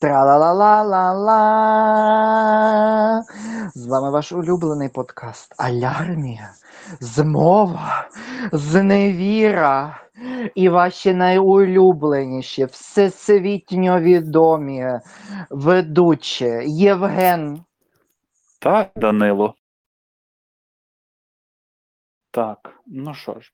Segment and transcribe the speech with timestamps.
[0.00, 1.44] Тра-ла-ла-ла-ла-ла.
[3.74, 6.54] З вами ваш улюблений подкаст Алярмія,
[7.00, 8.08] Змова,
[8.52, 10.00] Зневіра
[10.54, 15.00] і ваші найулюбленіші, всесвітньо відомі
[15.50, 17.64] ведучі Євген.
[18.60, 19.54] Так, Данило.
[22.30, 23.52] Так, ну що ж,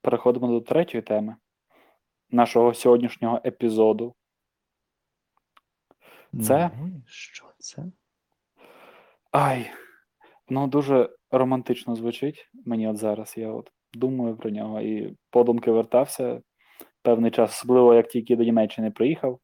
[0.00, 1.36] переходимо до третьої теми
[2.30, 4.14] нашого сьогоднішнього епізоду.
[6.42, 6.70] Це?
[6.78, 7.84] Ну, що це?
[9.32, 9.70] Ай,
[10.48, 13.34] ну дуже романтично звучить мені от зараз.
[13.36, 16.40] Я от думаю про нього і подумки вертався
[17.02, 19.38] певний час, особливо як тільки до Німеччини приїхав.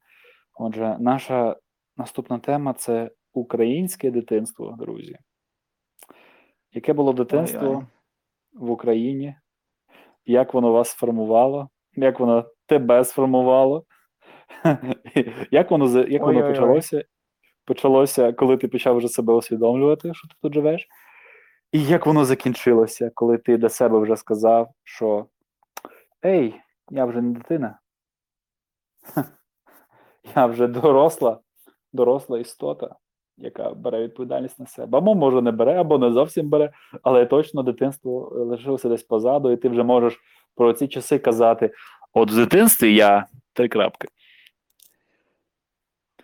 [0.54, 1.56] Отже, наша
[1.96, 5.18] наступна тема це українське дитинство, друзі.
[6.72, 7.84] Яке було дитинство Ой-ой.
[8.52, 9.34] в Україні?
[10.24, 11.68] Як воно вас сформувало?
[11.96, 13.84] Як воно тебе сформувало?
[15.50, 17.04] Як воно, як воно почалося?
[17.64, 20.88] Почалося, коли ти почав вже себе усвідомлювати, що ти тут живеш?
[21.72, 25.26] І як воно закінчилося, коли ти до себе вже сказав, що
[26.24, 26.54] Ей,
[26.90, 27.78] я вже не дитина.
[30.36, 31.40] Я вже доросла,
[31.92, 32.94] доросла істота,
[33.36, 34.98] яка бере відповідальність на себе.
[34.98, 36.72] Або може не бере, або не зовсім бере,
[37.02, 40.20] але точно дитинство лишилося десь позаду, і ти вже можеш
[40.56, 41.70] про ці часи казати:
[42.12, 44.08] от в дитинстві я три крапки.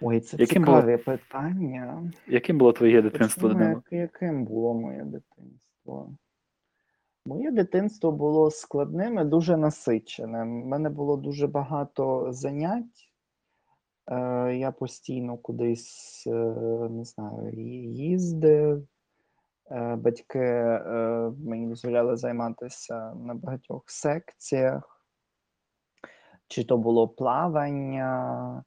[0.00, 2.12] Ой, це Яким було- питання.
[2.26, 6.16] Яким було твоє дитинство, як- яким було моє дитинство?
[7.26, 10.62] Моє дитинство було складним і дуже насиченим.
[10.62, 13.12] У мене було дуже багато занять.
[14.10, 16.30] Е, я постійно кудись, е,
[16.90, 17.50] не знаю,
[17.92, 18.86] їздив.
[19.70, 25.02] Е, батьки е, мені дозволяли займатися на багатьох секціях.
[26.48, 28.64] Чи то було плавання,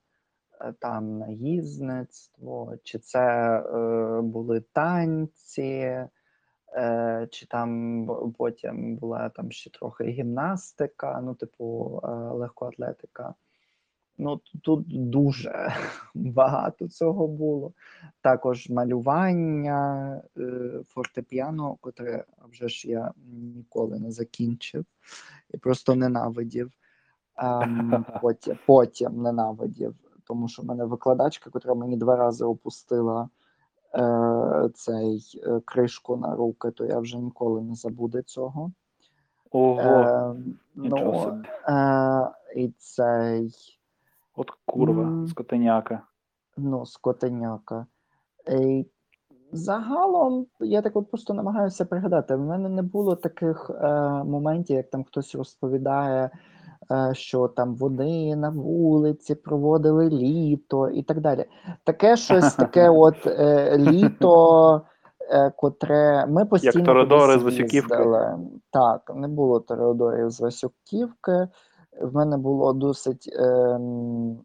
[0.79, 3.19] там наїзництво, чи це
[3.59, 6.07] е, були танці,
[6.75, 8.05] е, чи там
[8.37, 13.33] потім була там ще трохи гімнастика, ну, типу, е, легкоатлетика.
[14.21, 15.73] Ну, тут дуже
[16.13, 17.73] багато цього було.
[18.21, 23.11] Також малювання, е, фортепіано, котре вже ж я
[23.55, 24.85] ніколи не закінчив
[25.53, 26.71] і просто ненавидів.
[27.39, 29.95] Ем, потім, потім ненавидів,
[30.29, 33.29] тому що в мене викладачка, котра мені два рази опустила
[33.95, 38.71] е, цей е, кришку на руки, то я вже ніколи не забуду цього.
[39.51, 40.35] Ого, Е,
[40.75, 43.53] ну, е, і цей
[44.35, 45.27] От курва, м.
[45.27, 46.01] скотеняка.
[46.57, 47.85] ну, скотеняка.
[48.51, 48.85] І
[49.51, 52.35] загалом я так от просто намагаюся пригадати.
[52.35, 53.87] В мене не було таких е,
[54.23, 56.29] моментів, як там хтось розповідає,
[57.13, 61.45] що там вони на вулиці проводили літо і так далі.
[61.83, 64.81] Таке щось, таке от е, літо.
[65.31, 67.95] е, Котре ми постійно Торадори кудись з Васюківки.
[68.71, 71.47] Так, не було Торадорів з Васюківки.
[72.01, 74.37] В мене було досить ем,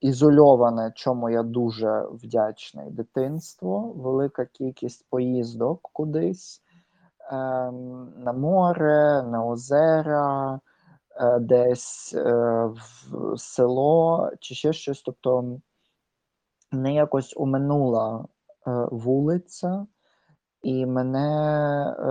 [0.00, 6.62] ізольоване, чому я дуже вдячний дитинство, велика кількість поїздок кудись
[7.32, 10.58] ем, на море, на озера, е,
[11.40, 12.32] десь е,
[12.66, 15.02] в село чи ще щось.
[15.02, 15.58] Тобто
[16.72, 19.86] не якось уминула е, вулиця,
[20.62, 21.28] і мене
[21.98, 22.10] е,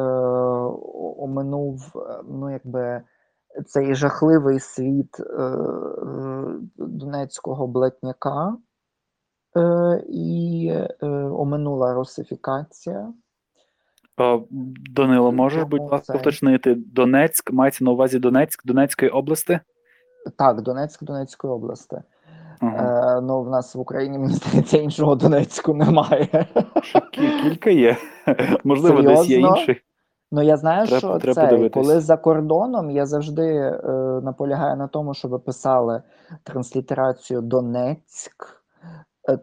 [1.18, 3.02] оминув, е, ну, якби
[3.66, 5.56] цей жахливий світ е, е,
[6.78, 8.58] донецького блатняка,
[9.58, 13.14] е, і е, оминула русифікація.
[14.18, 14.40] А,
[14.96, 19.60] Данило, можеш, будь ласка, уточнити Донецьк, мається на увазі Донецьк, Донецької області?
[20.38, 21.98] Так, Донецьк Донецької області.
[22.60, 23.18] Ага.
[23.18, 26.48] Е, ну, в нас в Україні, мені здається, іншого Донецьку немає.
[27.44, 27.98] Кілька є.
[28.64, 29.82] Можливо, десь є інший.
[30.32, 31.74] Ну, я знаю, Треба- що треба це, подивитись.
[31.74, 33.82] коли за кордоном, я завжди е,
[34.24, 36.02] наполягаю на тому, щоб писали
[36.44, 38.65] транслітерацію Донецьк, е,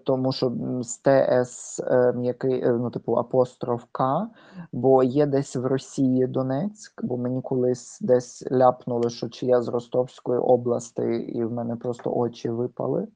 [0.05, 4.29] тому що з ТС е, м'який, е, ну, типу, апостроф К,
[4.73, 9.69] бо є десь в Росії Донецьк, бо мені колись десь ляпнули, що чи я з
[9.69, 13.09] Ростовської області, і в мене просто очі випали.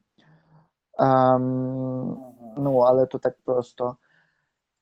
[0.99, 2.19] Ем,
[2.57, 3.97] ну, але то так просто.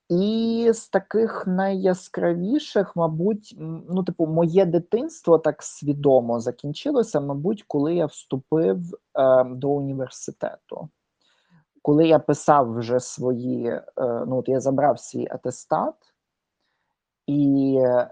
[0.08, 3.54] І з таких найяскравіших, мабуть,
[3.88, 10.88] ну, типу, моє дитинство так свідомо закінчилося, мабуть, коли я вступив е, до університету.
[11.84, 13.82] Коли я писав вже свої, е,
[14.26, 15.94] ну, от я забрав свій атестат,
[17.26, 18.08] і е,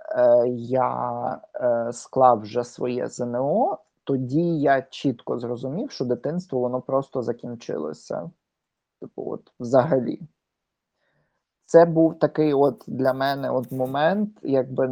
[0.57, 8.31] я е, склав вже своє ЗНО, тоді я чітко зрозумів, що дитинство воно просто закінчилося.
[9.01, 10.21] Типу, от взагалі.
[11.65, 14.85] Це був такий от для мене от момент, якби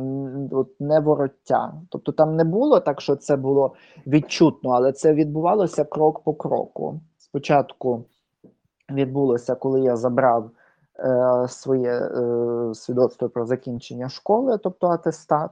[0.52, 1.72] от невороття.
[1.88, 3.74] Тобто там не було так, що це було
[4.06, 7.00] відчутно, але це відбувалося крок по кроку.
[7.18, 8.04] Спочатку
[8.90, 10.50] відбулося, коли я забрав
[10.98, 15.50] е, своє е, свідоцтво про закінчення школи, тобто атестат.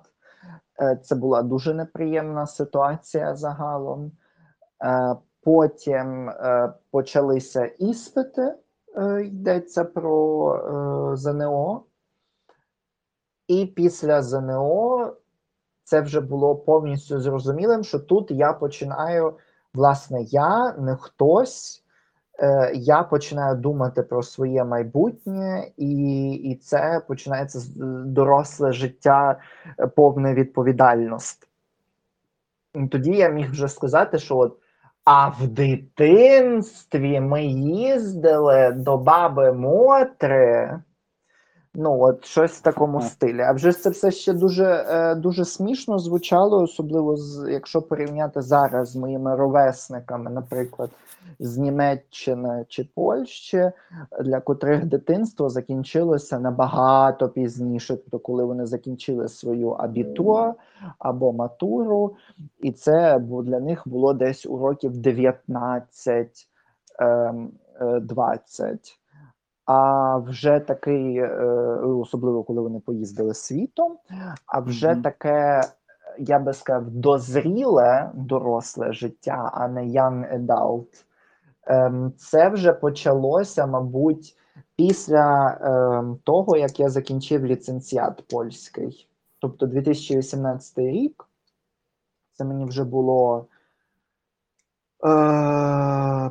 [0.81, 4.12] Е, це була дуже неприємна ситуація загалом.
[4.85, 5.17] Е,
[5.49, 8.55] потім е, почалися іспити,
[8.96, 10.55] е, йдеться про
[11.12, 11.84] е, ЗНО.
[13.46, 15.12] І після ЗНО
[15.84, 19.34] це вже було повністю зрозумілим, що тут я починаю,
[19.75, 21.84] власне, я не хтось,
[22.40, 27.75] е, я починаю думати про своє майбутнє, і, і це починається з-
[28.06, 29.38] доросле життя
[29.79, 31.46] е, повне відповідальності.
[32.90, 34.56] Тоді я міг вже сказати, що от,
[35.05, 40.79] а в дитинстві ми їздили до баби Мотри.
[41.81, 43.41] Ну, от щось в такому стилі.
[43.41, 48.43] А вже ж це все ще дуже, е, дуже смішно звучало, особливо з, якщо порівняти
[48.43, 50.91] зараз з моїми ровесниками, наприклад,
[51.39, 53.71] з Німеччини чи Польщі,
[54.25, 60.55] для котрих дитинство закінчилося набагато пізніше, тобто коли вони закінчили свою абітур
[60.99, 62.17] або матуру,
[62.61, 66.49] і це для них було десь у років 19
[66.99, 68.98] ем, е, 20.
[69.69, 71.29] А вже такий, е,
[71.81, 73.99] особливо коли вони поїздили світом,
[74.47, 75.03] а вже Мгм.
[75.03, 75.62] таке,
[76.19, 81.05] я би сказав, дозріле доросле життя, а не young adult,
[81.67, 84.37] ем, це вже почалося, мабуть,
[84.76, 89.09] після ем, того, як я закінчив ліцензіат польський.
[89.38, 91.29] Тобто 2018 рік,
[92.32, 93.47] це мені вже було.
[95.05, 95.09] Е,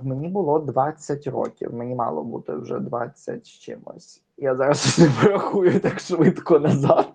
[0.04, 4.22] мені було 20 років, мені мало бути вже 20 з чимось.
[4.38, 7.08] Я зараз не порахую так швидко назад.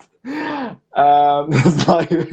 [0.96, 2.26] Е, не знаю.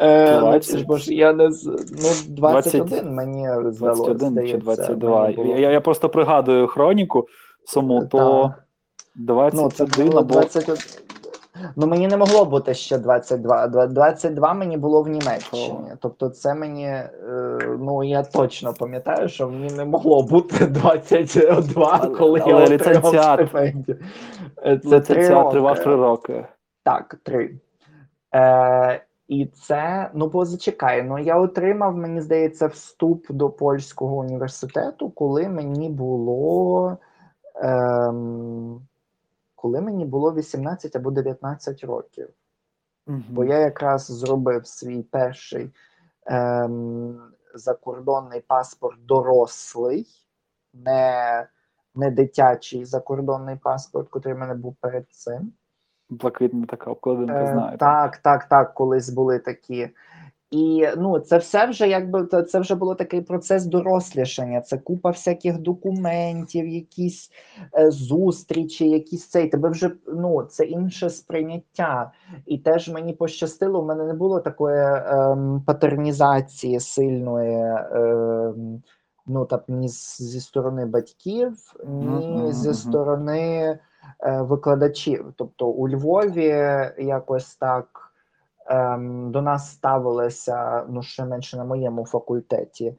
[0.00, 4.14] Е, ну, це ж, бо ж я не ну, 21 мені здалося.
[4.14, 5.32] 21 чи 22.
[5.32, 5.56] було.
[5.56, 7.26] Я, я просто пригадую хроніку
[7.64, 8.54] саму, то
[9.14, 10.76] 21 Ну, це було або 21.
[11.76, 13.66] Ну, мені не могло бути ще 22.
[13.66, 15.92] 22 мені було в Німеччині.
[16.00, 17.08] Тобто, це мені, е,
[17.80, 23.98] ну я точно пам'ятаю, що мені не могло бути 22, коли але я отримав стипендію.
[24.66, 25.82] Е, Це три ліцензіат тривав роки.
[25.84, 26.46] 3 роки.
[26.84, 27.58] Так, три.
[28.34, 35.10] Е, і це, ну, бо зачекай, ну я отримав, мені здається, вступ до польського університету,
[35.10, 36.96] коли мені було.
[37.62, 38.80] Ем,
[39.64, 42.28] коли мені було 18 або 19 років.
[43.06, 43.24] Мгм.
[43.28, 45.70] Бо я якраз зробив свій перший
[46.26, 47.20] ем,
[47.54, 50.06] закордонний паспорт дорослий,
[50.74, 51.46] не,
[51.94, 55.52] не дитячий закордонний паспорт, який в мене був перед цим.
[56.10, 57.78] Блакитна така обкладинка, Е, знаю.
[57.78, 59.90] так, так, так, колись були такі.
[60.50, 64.60] І ну, це все вже якби це- вже було такий процес дорослішання.
[64.60, 67.30] Це купа всяких документів, якісь
[67.78, 69.48] е, зустрічі, якісь цей.
[69.48, 72.12] Тебе вже ну це інше сприйняття.
[72.46, 73.80] І теж мені пощастило.
[73.80, 77.76] У мене не було такої ем, патернізації сильної.
[77.92, 78.82] Ем,
[79.26, 83.78] Ну, так, ні зі сторони батьків, ні Мгм, зі сторони
[84.20, 85.32] е, викладачів.
[85.36, 86.46] Тобто у Львові
[86.98, 88.13] якось так
[89.30, 92.94] до нас ставилися, ну ще менше на моєму факультеті,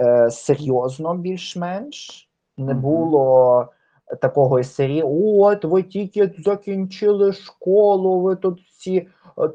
[0.00, 2.28] е, серйозно більш-менш.
[2.58, 3.68] Не було
[4.20, 9.08] такого серії: от, ви тільки закінчили школу, ви тут всі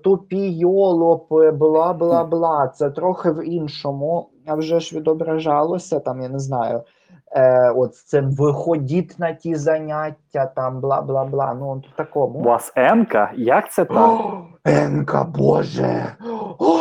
[0.04, 2.68] тупі йолопи, бла бла бла.
[2.68, 6.84] Це трохи в іншому, а вже ж відображалося там, я не знаю.
[7.32, 11.58] Е, от з цим виходіть на ті заняття, там бла бла бла.
[11.60, 12.40] Ну, от в такому.
[12.40, 13.32] У вас Енка?
[13.36, 13.98] Як це так?
[13.98, 16.16] О, Енка, Боже!
[16.60, 16.78] О!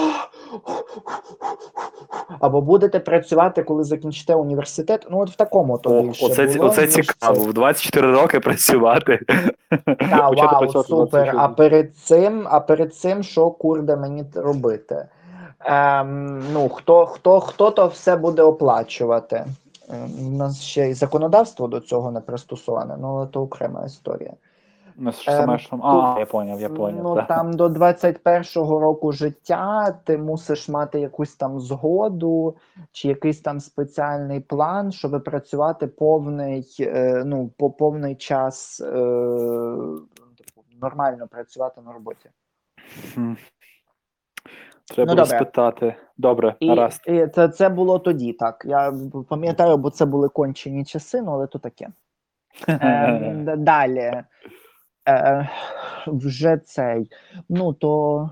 [2.41, 5.07] Або будете працювати, коли закінчите університет.
[5.11, 7.45] Ну, от в такому то О, більше оце, було, оце ніж цікаво.
[7.45, 9.21] В 24 роки працювати.
[9.87, 11.33] Та, Почати вау, працювати супер.
[11.33, 11.33] 24.
[11.39, 15.07] А перед цим, а перед цим, що курде мені робити?
[15.65, 19.47] Ем, ну, хто, хто, хто то все буде оплачувати?
[19.89, 24.33] Ем, У нас ще й законодавство до цього не пристосоване, ну але то окрема історія.
[24.97, 25.81] Ну, ж Ем, саме, що...
[25.83, 27.15] А, я поняв, я Ну, поняв.
[27.17, 27.27] так.
[27.29, 32.57] там до 21-го року життя ти мусиш мати якусь там згоду
[32.93, 38.95] чи якийсь там спеціальний план, щоб працювати повний, е, ну, по повний час е,
[40.83, 42.31] нормально працювати на роботі.
[44.95, 45.95] Треба Ну, спитати.
[46.19, 48.63] Добре, І, і це, це було тоді, так.
[48.69, 48.95] Я
[49.29, 51.89] пам'ятаю, бо це були кончені часи, ну але то таке.
[52.69, 54.23] Е, далі.
[55.09, 55.49] Е,
[56.07, 57.11] вже цей.
[57.49, 58.31] Ну, то.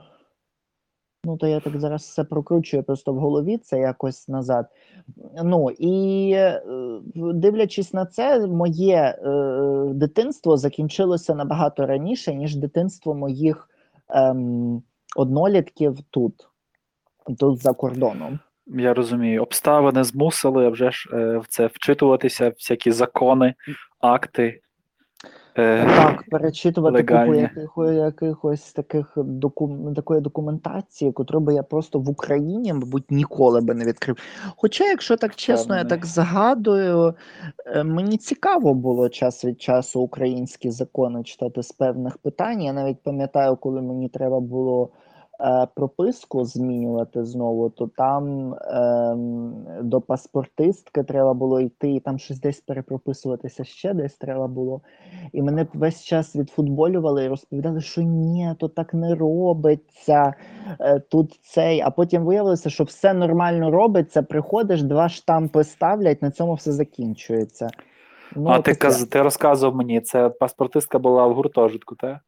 [1.25, 4.67] Ну, то я так зараз все прокручую просто в голові, це якось назад.
[5.45, 6.62] Ну і е,
[7.15, 9.31] дивлячись на це, моє е,
[9.95, 13.69] дитинство закінчилося набагато раніше, ніж дитинство моїх
[14.09, 14.83] ем,
[15.17, 16.48] однолітків тут,
[17.37, 18.38] тут за кордоном.
[18.66, 23.54] Я розумію, обставини змусили а вже ж е, в це вчитуватися, всякі закони,
[24.00, 24.61] акти.
[25.58, 27.97] Е, Так, перечитувати купу легальні.
[27.97, 33.85] якихось, таких докум, такої документації, котру би я просто в Україні, мабуть, ніколи би не
[33.85, 34.16] відкрив.
[34.56, 37.14] Хоча, якщо так чесно, я так згадую,
[37.66, 42.62] е, мені цікаво було час від часу українські закони читати з певних питань.
[42.62, 44.90] Я навіть пам'ятаю, коли мені треба було
[45.75, 52.61] прописку змінювати знову, то там ем, до паспортистки треба було йти, і там щось десь
[52.61, 54.80] перепрописуватися ще десь треба було.
[55.33, 60.35] І мене весь час відфутболювали і розповідали, що ні, то так не робиться.
[60.80, 61.80] е, Тут цей.
[61.80, 64.23] А потім виявилося, що все нормально робиться.
[64.23, 67.68] Приходиш, два штампи ставлять, на цьому все закінчується.
[68.37, 72.18] Ну, а ти, каз, ти розказував мені, це паспортистка була в гуртожитку, так?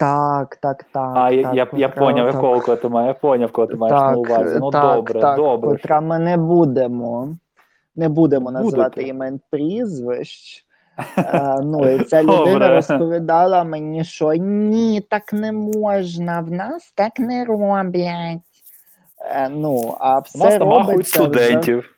[0.00, 1.12] Так, так, так.
[1.16, 4.16] А, так, я, я поняв, якого кого ти маєш, я поняв, кого ти маєш на
[4.16, 4.58] увазі.
[4.60, 5.70] Ну так, добре, так, добре.
[5.70, 7.36] Котра ми не будемо.
[7.96, 10.66] Не будемо називати імен прізвищ.
[11.18, 12.68] Е, ну, і ця людина Добре.
[12.68, 18.38] розповідала мені, що ні, так не можна, в нас так не роблять.
[19.34, 21.96] Е, ну, а У все нас робиться вже- студентів.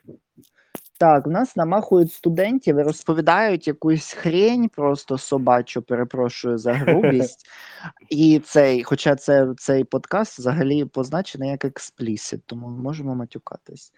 [1.03, 7.45] Так, в нас намахують студентів і розповідають якусь хрень, просто собачу, перепрошую за грубість.
[8.09, 13.91] І цей, хоча це, цей подкаст взагалі позначений як експлісит, тому можемо матюкатись.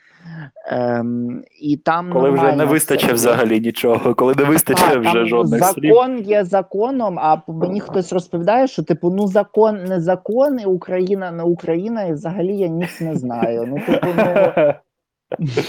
[0.68, 5.94] Ем, і там Коли вже не вистачить взагалі нічого, коли не вистачить вже жодних слів.
[5.94, 11.32] закон є законом, а мені хтось розповідає, що типу, ну закон не закон, і Україна
[11.32, 13.66] не Україна, і взагалі я ніч не знаю.
[13.68, 14.74] Ну, типу, ну,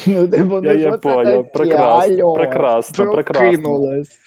[0.06, 1.24] ну Я, я що це поняв.
[1.24, 1.50] таке?
[1.58, 3.50] Прекрасно, Алло, прекрасно, прекрасно.
[3.62, 4.18] прокинулась.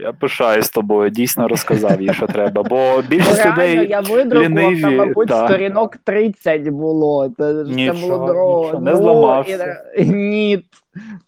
[0.00, 2.62] Я пишаюсь тобою, дійсно розказав їй, що треба.
[2.62, 3.88] Бо більшість реально, людей.
[3.88, 5.48] я видрукував, ліниві, там, мабуть, да.
[5.48, 7.28] сторінок 30 було.
[7.38, 8.64] Це, ж це Нічого, було дорого.
[8.64, 9.84] нічого, не Ну, зламався.
[9.96, 10.64] і- ні,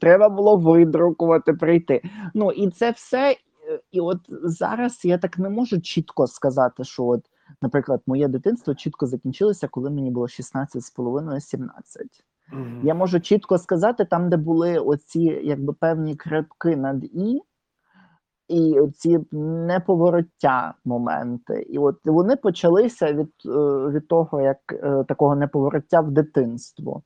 [0.01, 2.03] треба було видрукувати, прийти.
[2.35, 3.31] Ну, і це все.
[3.31, 3.37] е,
[3.93, 7.21] І от зараз я так не можу чітко сказати, що от,
[7.63, 10.29] наприклад, моє дитинство чітко закінчилося, коли мені було
[12.53, 12.87] 16,5-17.
[12.87, 17.43] Я можу чітко сказати, там, де були оці якби певні крапки над і,
[18.49, 21.67] і ці неповороття моменти.
[21.71, 27.03] І от вони почалися від, е, від того, як е, такого неповороття в дитинство.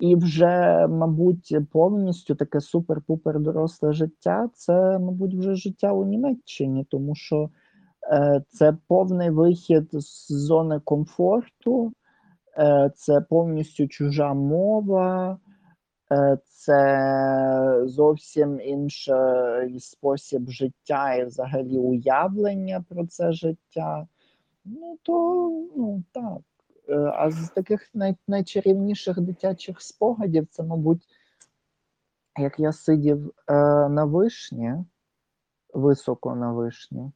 [0.00, 7.14] І вже, мабуть, повністю таке супер-пупер доросле життя це, мабуть, вже життя у Німеччині, тому
[7.14, 7.50] що
[8.12, 11.92] е, це повний вихід з зони комфорту,
[12.94, 15.38] це повністю чужа мова,
[16.12, 24.06] е, це зовсім інший спосіб життя і взагалі уявлення про це життя.
[24.64, 25.12] Ну, то
[25.76, 26.40] ну так.
[26.88, 31.02] Е, А з таких най- найчарівніших дитячих спогадів це, мабуть,
[32.38, 33.54] як я сидів е,
[33.88, 34.74] на вишні,
[35.74, 37.12] високо на вишні,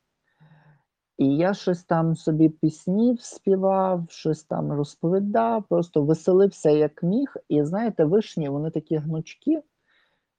[1.21, 7.35] і я щось там собі піснів співав, щось там розповідав, просто веселився як міг.
[7.49, 9.61] І знаєте, вишні вони такі гнучкі,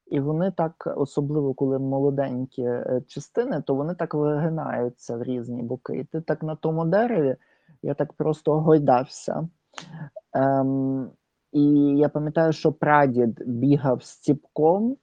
[0.08, 5.98] і вони так, особливо коли молоденькі е, частини, то вони так вигинаються в різні боки.
[5.98, 7.36] І ти так на тому дереві,
[7.84, 9.48] я так просто гойдався.
[10.34, 11.12] Ем,
[11.52, 11.64] і
[11.98, 14.98] я пам'ятаю, що прадід бігав з ціпком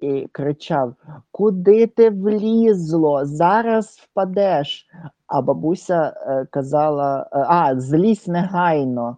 [0.00, 0.94] і кричав:
[1.30, 3.26] Куди ти влізло?
[3.26, 4.86] Зараз впадеш.
[5.26, 9.16] А бабуся е, казала: е, А, злізь негайно.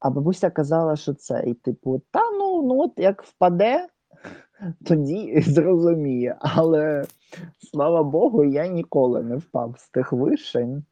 [0.00, 3.86] А бабуся казала, що це, і типу, та ну, ну от як впаде,
[4.86, 6.36] тоді зрозуміє.
[6.40, 7.04] Але
[7.70, 10.84] слава Богу, я ніколи не впав з тих вишень.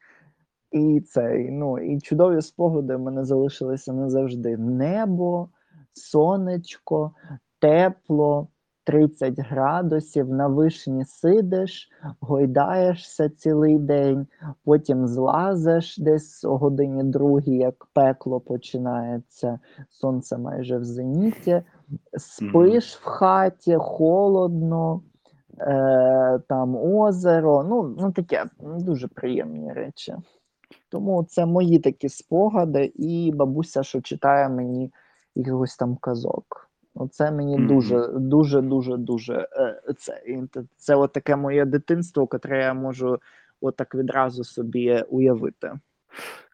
[0.70, 4.56] І цей, ну, і чудові спогади в мене залишилися назавжди.
[4.56, 5.48] Небо,
[5.92, 7.14] сонечко,
[7.60, 8.48] тепло,
[8.84, 14.26] 30 градусів, на вишні сидиш, гойдаєшся цілий день,
[14.64, 19.58] потім злазиш десь о годині другій, як пекло починається,
[19.90, 21.62] сонце майже в зеніті,
[22.18, 25.02] спиш в хаті, холодно,
[25.58, 27.64] е, там озеро.
[27.68, 30.14] Ну, ну таке дуже приємні речі.
[30.88, 34.92] Тому це мої такі спогади, і бабуся, що читає мені
[35.34, 36.69] якихось там казок.
[36.94, 37.66] Оце мені Мгм.
[37.66, 40.22] дуже, дуже, дуже, дуже е, це,
[40.76, 43.18] це от таке моє дитинство, котре я можу
[43.60, 45.72] отак відразу собі уявити.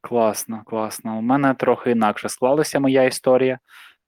[0.01, 1.19] Класно, класно.
[1.19, 3.59] У мене трохи інакше склалася моя історія,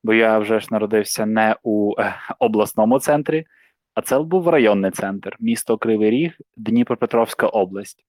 [0.05, 3.47] бо я вже ж народився не у е, обласному центрі,
[3.99, 8.05] а це був районний центр, місто Кривий Ріг, Дніпропетровська область.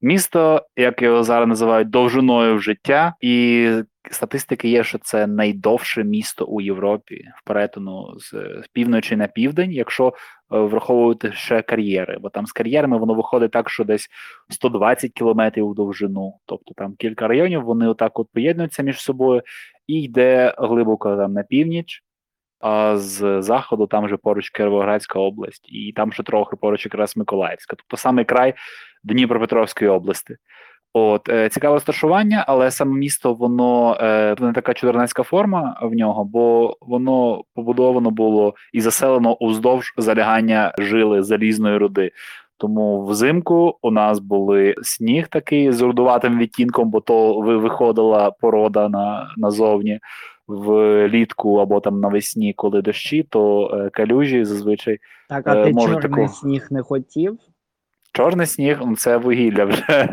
[0.00, 3.68] Місто, як його зараз називають, довжиною в життя, і
[4.10, 8.34] статистики є, що це найдовше місто у Європі в перетину з,
[8.72, 10.12] півночі на південь, якщо е,
[10.58, 14.08] враховувати ще кар'єри, бо там з кар'єрами воно виходить так, що десь
[14.50, 16.34] 120 кілометрів у довжину.
[16.46, 19.42] Тобто там кілька районів, вони отак от поєднуються між собою
[19.86, 22.02] і йде глибоко там на північ,
[22.62, 27.76] а з заходу там же поруч Кіровоградська область, і там ще трохи поруч якраз Миколаївська,
[27.76, 28.54] тобто саме край
[29.04, 30.36] Дніпропетровської області.
[30.94, 36.24] От е, цікаве розташування, але саме місто воно е, не така чудернацька форма в нього,
[36.24, 42.10] бо воно побудовано було і заселено уздовж залягання жили залізної руди.
[42.58, 49.34] Тому взимку у нас були сніг такий з рудуватим відтінком, бо то виходила порода на
[49.36, 50.00] назовні
[50.48, 55.86] влітку або там навесні, коли дощі, то е, калюжі зазвичай Так, а Е, ти може,
[55.94, 56.28] чорний такого.
[56.28, 57.38] сніг не хотів?
[58.12, 60.08] Чорний сніг це вугілля вже.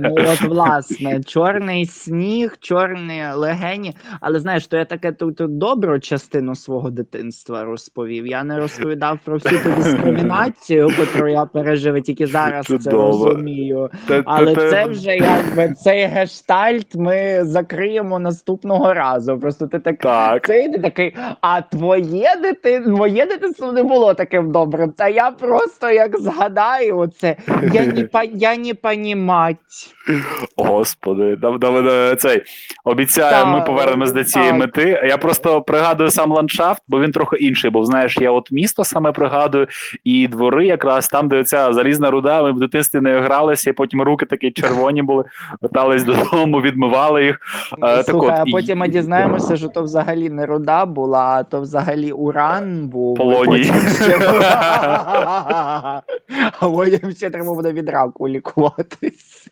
[0.00, 3.94] Ну, от, власне, чорний сніг, чорні легені.
[4.20, 8.26] Але знаєш, то я таке тут, добру частину свого дитинства розповів.
[8.26, 13.26] Я не розповідав про всю ту дискримінацію, яку я пережив, і тільки зараз це Чудово.
[13.26, 13.90] розумію.
[14.08, 19.38] Та- Але та- це вже якби цей гештальт ми закриємо наступного разу.
[19.38, 19.98] Просто ти так.
[19.98, 20.46] так.
[20.46, 24.92] Це ти такий, а твоє дитинство, моє дитинство не було таким добрим.
[24.92, 27.36] Та я просто як згадаю оце,
[27.72, 29.56] я не, по- я не понімать.
[30.56, 32.42] Господи, да, да, да, цей
[32.84, 35.02] обіцяю, ми повернемось до цієї мети.
[35.08, 37.70] Я просто пригадую сам ландшафт, бо він трохи інший.
[37.70, 39.66] Бо знаєш, я от місто саме пригадую,
[40.04, 44.02] і двори, якраз там, де ця залізна руда, ми в дитинстві не гралися, і потім
[44.02, 45.24] руки такі червоні були,
[45.60, 47.40] вертались додому, відмивали їх.
[47.82, 51.60] Е, так от, а потім ми дізнаємося, що то взагалі не руда була, а то
[51.60, 53.16] взагалі уран був.
[53.16, 53.72] Полоній.
[56.60, 59.48] А потім ще треба буде від раку лікуватись.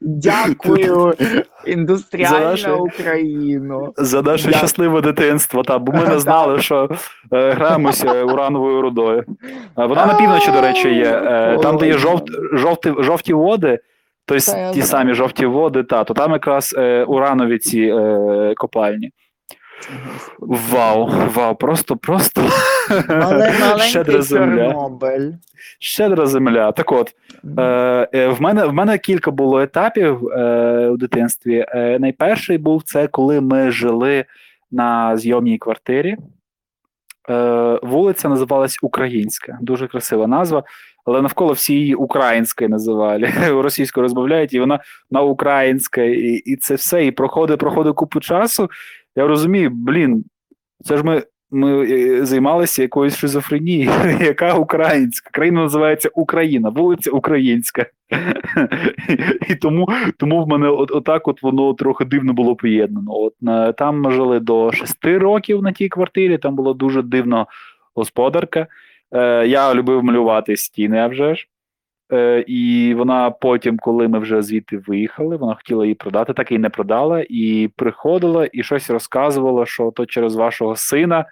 [0.00, 3.88] Дякую, За індустріальна наше- Україна.
[3.96, 4.58] За наше Дякую.
[4.58, 6.88] щасливе дитинство, та, бо ми не знали, що
[7.32, 9.24] е, граємося урановою рудою.
[9.76, 11.04] Вона на півночі, до речі, є.
[11.24, 13.78] Е, там, де є жовт, жовті, жовті води,
[14.26, 19.10] тобто ті самі жовті води, та, то там якраз е, уранові ці е, копальні.
[20.38, 22.42] Вау, вау, просто, просто
[23.08, 24.72] Але щедра земля.
[24.72, 25.32] Чорнобиль.
[25.78, 26.72] Щедра земля.
[26.72, 27.14] Так от,
[27.58, 31.66] Е, е, в, мене, в мене кілька було етапів е, у дитинстві.
[31.68, 34.24] Е, найперший був це, коли ми жили
[34.70, 36.16] на зйомній квартирі.
[37.30, 40.62] Е, вулиця називалась Українська, дуже красива назва,
[41.04, 43.32] але навколо всі її українською називали.
[43.48, 47.06] Російською розмовляють, і вона на українська, і, і це все.
[47.06, 48.70] І проходить, проходить купу часу.
[49.18, 50.24] Я розумію, блін,
[50.84, 55.30] це ж ми ми е, займалися якоюсь шизофренією, яка українська.
[55.32, 57.86] Країна називається Україна, вулиця Українська.
[59.48, 63.12] І тому, тому в мене от, отак от воно трохи дивно було поєднано.
[63.12, 67.46] От на, там ми жили до шести років на тій квартирі, там була дуже дивна
[67.94, 68.66] господарка.
[69.12, 71.48] Е, я любив малювати стіни, а вже ж.
[72.12, 76.58] Е, і вона потім, коли ми вже звідти виїхали, вона хотіла її продати, так і
[76.58, 81.24] не продала, і приходила і щось розказувала, що то через вашого сина,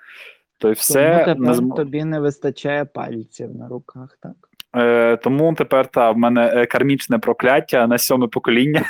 [0.58, 1.70] то й все Тому тепер не зм...
[1.70, 4.45] тобі не вистачає пальців на руках, так?
[4.76, 8.82] Е, тому тепер та в мене е, кармічне прокляття на сьоме покоління.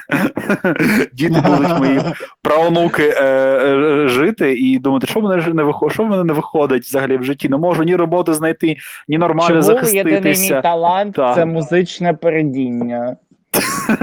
[1.12, 2.00] Діти будуть мої
[2.42, 6.32] правонуки е, е, жити і думати, що в мене не виходить, що в мене не
[6.32, 7.48] виходить взагалі в житті.
[7.48, 8.76] Не можу ні роботи знайти,
[9.08, 11.34] ні нормально Чому єдиний мій талант Так.
[11.34, 13.16] це музичне передіння.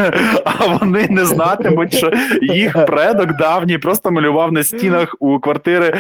[0.45, 5.93] А вони не знатимуть, що їх предок давній просто малював на стінах у квартири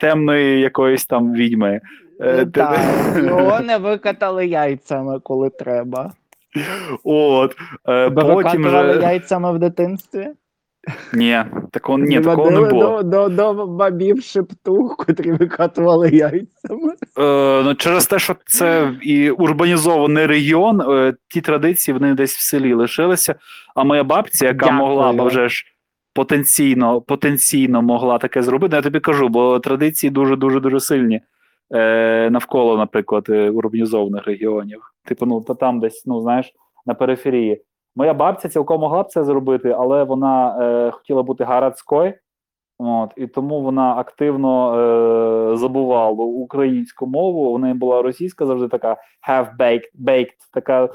[0.00, 1.80] темної якоїсь там відьми.
[2.20, 2.78] Е, те- Так,
[3.24, 6.12] його не викатали яйцями, коли треба.
[7.04, 7.56] От
[7.88, 10.28] е, потім викатували же яйцями в дитинстві?
[11.12, 13.02] ні, такого ні, такого не було.
[13.02, 16.92] До, до, до бабів шептух, котрі викатували яйцями.
[17.18, 22.40] Е, ну, через те, що це і урбанізований регіон, е, ті традиції вони десь в
[22.40, 23.34] селі лишилися.
[23.74, 24.78] А моя бабця, яка Дякую.
[24.78, 25.64] могла б вже ж
[26.14, 31.20] потенційно, потенційно могла таке зробити, я тобі кажу, бо традиції дуже дуже дуже сильні
[31.74, 34.92] е, навколо, наприклад, е, урбанізованих регіонів.
[35.04, 36.52] Типу, ну та там десь, ну знаєш,
[36.86, 37.62] на периферії.
[37.96, 42.14] Моя бабця цілком могла б це зробити, але вона е, хотіла бути гарадською,
[42.78, 44.74] от, і тому вона активно
[45.52, 47.50] е, забувала українську мову.
[47.50, 48.96] У неї була російська завжди така
[49.28, 50.88] half-baked, baked, така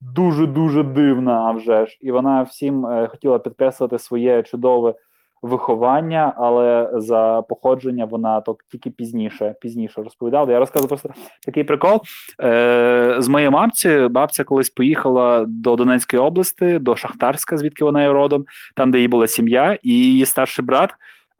[0.00, 1.98] дуже-дуже дивна, а вже ж.
[2.00, 4.94] І вона всім е, хотіла підкреслити своє чудове
[5.42, 10.52] виховання, але за походження вона то тільки пізніше пізніше розповідала.
[10.52, 11.10] Я розказую просто
[11.46, 12.00] такий прикол.
[12.42, 18.12] Е, З моєї мамці бабця колись поїхала до Донецької області, до Шахтарська, звідки вона є
[18.12, 18.44] родом,
[18.76, 20.90] там, де її була сім'я, і її старший брат.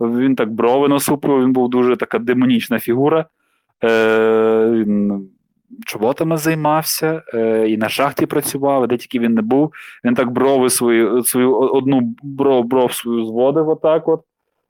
[0.01, 3.25] Він так брови насупив, він був дуже така демонічна фігура.
[3.85, 5.29] Е, Він
[5.87, 9.73] чоботами займався, е, і на шахті працював, де тільки він не був.
[10.05, 14.21] Він так брови свою, свою одну бров, бров свою зводив отак от.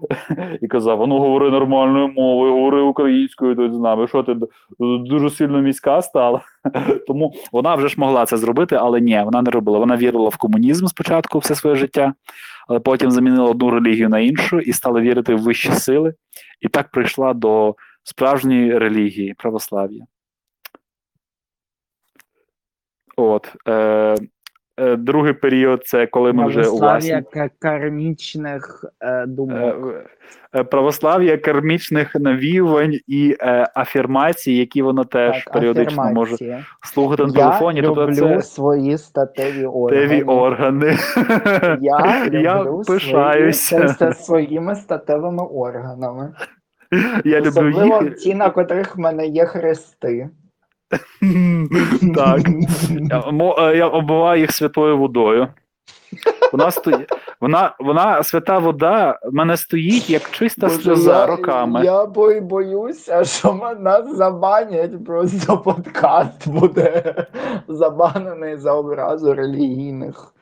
[0.63, 4.09] І казав: а ну говори нормальною мовою, говори українською тут з нами.
[4.09, 4.37] Що ти
[4.79, 6.41] дуже сильно міська стала?
[7.07, 9.79] Тому вона вже ж могла це зробити, але ні, вона не робила.
[9.79, 12.15] Вона вірила в комунізм спочатку все своє життя,
[12.69, 16.15] але потім замінила одну релігію на іншу і стала вірити в вищі сили.
[16.61, 20.07] І так прийшла до справжньої релігії православ'я.
[23.17, 23.53] От.
[23.69, 24.15] Е,
[24.81, 29.95] е, другий період це коли ми вже у ка- кармічних е, Е, думок.
[30.55, 37.29] е, православ'я кармічних навіювань і е, афірмацій, які воно теж Так, періодично може слухати на
[37.29, 37.83] Я телефоні.
[37.83, 40.09] люблю Тобто це свої статеві органи.
[40.09, 40.97] теві органи.
[41.81, 43.89] Я люблю Я свої, пишаюся.
[43.99, 46.35] це своїми статевими органами.
[47.25, 48.17] Я люблю Особливо їх.
[48.17, 50.29] ті, на котрих в мене є хрести.
[52.15, 52.41] Так.
[53.11, 53.25] Я,
[53.59, 55.49] е, я оббиваю їх святою водою.
[56.53, 57.09] Вона стоїть.
[57.41, 61.85] Вона, вона свята вода в мене стоїть як чиста Боже, сльоза я, роками.
[61.85, 67.15] Я бой, боюся, що нас забанять, просто подкаст буде
[67.69, 70.33] забанений за образу релігійних.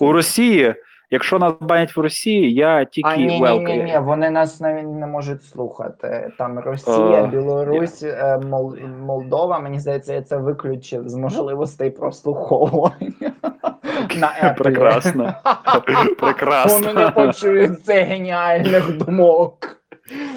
[0.00, 0.12] У.
[0.12, 0.74] Росії,
[1.10, 4.88] якщо нас банять в Росії, я тільки А ні, ні, ні, ні, вони нас навіть
[4.88, 6.32] не можуть слухати.
[6.38, 13.32] Там Росія, А, Білорусь, е, Мол, Молдова, мені здається, я це виключив з можливостей прослуховування.
[14.20, 15.34] На Прекрасно.
[16.20, 16.86] Прекрасно.
[16.88, 19.76] Вони не почують це геніальних думок.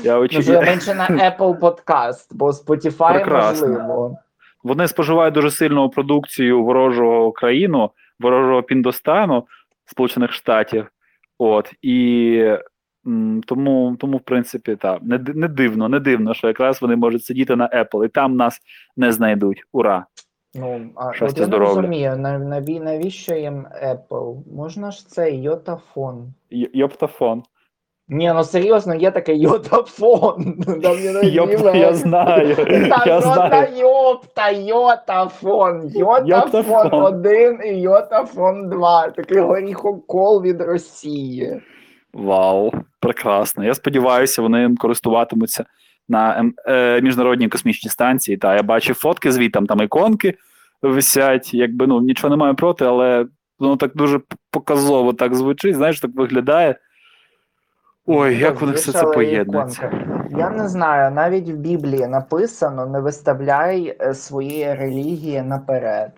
[0.03, 0.62] Я Ну, очікую.
[0.62, 3.67] менше на Apple Podcast, бо Spotify Прекрасно.
[3.67, 4.17] можливо.
[4.63, 9.43] Вони споживають дуже сильну продукцію ворожого країну, ворожого Піндостану
[9.86, 10.88] Сполучених Штатів.
[11.38, 12.56] От і
[13.46, 17.56] тому, тому, в принципі, так, не, не дивно, не дивно, що якраз вони можуть сидіти
[17.56, 18.60] на Apple, і там нас
[18.98, 19.63] не знайдуть.
[19.72, 20.06] Ура!
[20.56, 24.54] Ну, а Щастя, от я не розумію, наві- навіщо їм Apple?
[24.56, 26.34] Можна ж це йотафон.
[26.50, 27.43] Йоптафон.
[28.08, 30.56] Ні, ну серйозно, є таке йотафон.
[31.24, 32.56] Йопта, я знаю.
[32.66, 33.50] Та Я що знаю.
[33.52, 35.92] та йопта, йотафон.
[35.96, 37.04] Йотафон Йотафон.
[37.04, 39.08] 1 і йотафон 2.
[39.08, 41.62] Такий горіхокол від Росії.
[42.13, 43.63] Вау, прекрасно.
[43.63, 45.66] Я сподіваюся, вони користуватимуться
[46.10, 48.38] на ем, е, міжнародній космічній станції.
[48.38, 50.34] Та я бачив фотки звідти, там іконки
[50.82, 51.54] висять.
[51.54, 53.26] Якби ну нічого не маю проти, але
[53.60, 54.20] воно так дуже
[54.52, 55.76] показово так звучить.
[55.76, 56.76] Знаєш, так виглядає.
[58.06, 59.92] Ой, як вони все це поєднується.
[60.30, 66.12] Я не знаю, навіть в Біблії написано: не виставляй е, своєї релігії наперед.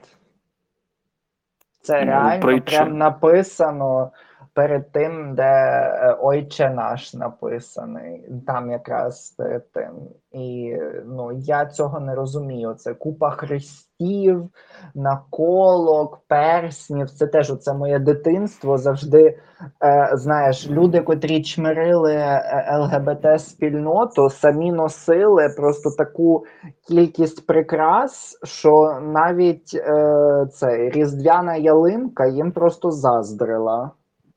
[1.81, 4.11] Це Ну, реально прям написано
[4.55, 8.29] перед тим, де е, Ойче наш написаний.
[8.47, 9.91] Там якраз перед тим.
[10.31, 12.73] І ну, я цього не розумію.
[12.73, 14.49] Це купа хрестів,
[14.95, 17.09] наколок, перснів.
[17.09, 19.39] Це теж оце моє дитинство завжди
[19.83, 26.45] е, знаєш, люди, котрі чмирили е, ЛГБТ спільноту, самі носили просто таку
[26.87, 33.91] кількість прикрас, що навіть е, це різдвяна ялинка їм просто заздрила.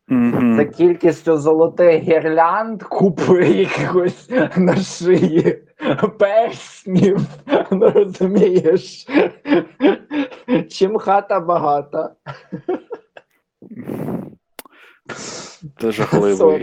[0.09, 0.57] Мгм.
[0.57, 5.63] За кількістю золотих гірлянд, купи якихось на шиї
[6.19, 7.19] перснів.
[7.71, 9.07] Ну розумієш?
[10.71, 12.11] Чим хата багата.
[15.81, 16.59] Це жахливо.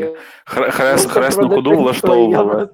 [0.45, 2.69] Хрес, Ну, хресну ходу влаштовували.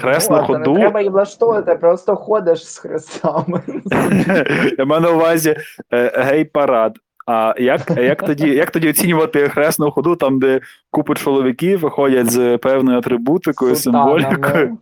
[0.00, 0.72] Хресну Ну, ходу?
[0.72, 3.62] Не треба її влаштовувати, просто ходиш з хрестами.
[4.78, 5.56] Я маю на увазі
[5.92, 6.96] е, гей-парад.
[7.26, 12.58] А як, як, тоді, як тоді оцінювати хресну ходу, там, де купи чоловіків виходять з
[12.58, 14.78] певною атрибутикою, символікою,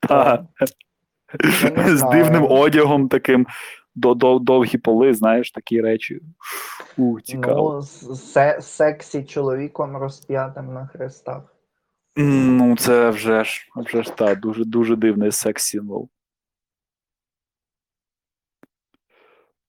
[0.00, 0.46] та,
[1.86, 3.46] з дивним одягом таким,
[3.94, 6.20] до, до, довгі поли, знаєш, такі речі.
[6.96, 7.72] У, цікаво.
[7.74, 11.42] Ну, се- сексі чоловіком розп'ятим на хрестах.
[12.16, 16.08] Ну, це вже ж, вже ж та, дуже, дуже дивний секс-символ.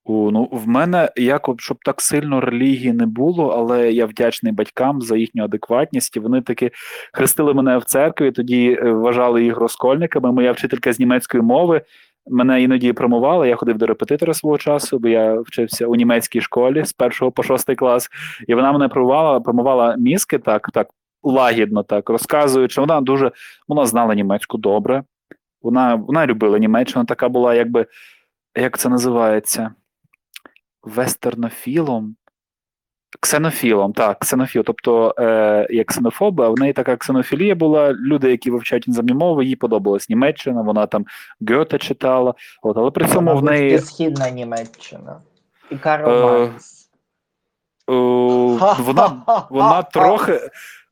[0.04, 5.00] У, ну, в мене як щоб так сильно релігії не було, але я вдячний батькам
[5.00, 6.16] за їхню адекватність.
[6.16, 6.70] Вони таки
[7.12, 10.32] хрестили мене в церкві, тоді е, вважали їх розкольниками.
[10.32, 11.82] Моя вчителька з німецької мови
[12.26, 13.46] мене іноді промовала.
[13.46, 17.42] Я ходив до репетитора свого часу, бо я вчився у німецькій школі з першого по
[17.42, 18.08] шостий клас,
[18.48, 20.88] і вона мене промовала, промовала мізки так, так
[21.22, 22.80] лагідно, так розказуючи.
[22.80, 23.32] Вона дуже
[23.68, 25.02] вона знала німецьку добре.
[25.62, 27.86] Вона вона любила Німеччину, така була, якби
[28.56, 29.70] як це називається?
[30.82, 32.16] Вестернофілом.
[33.20, 37.92] Ксенофілом, так, ксенофіл, тобто е, як ксенофоби, а в неї така ксенофілія була.
[37.92, 41.04] Люди, які вивчають іноземні мови, їй подобалась Німеччина, вона там
[41.50, 43.78] Гьоте читала, от, але при цьому в неї.
[43.78, 45.20] східна Німеччина.
[45.70, 46.90] І Е, Карл Маркс.
[47.90, 47.94] Е,
[48.82, 50.40] вона, вона трохи.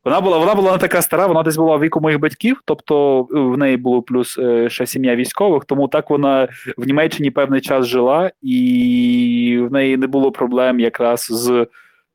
[0.05, 3.27] Вона була вона була не така стара, вона десь була в віку моїх батьків, тобто
[3.31, 7.61] е, в неї було плюс е, ще сім'я військових, тому так вона в Німеччині певний
[7.61, 11.67] час жила, і в неї не було проблем якраз з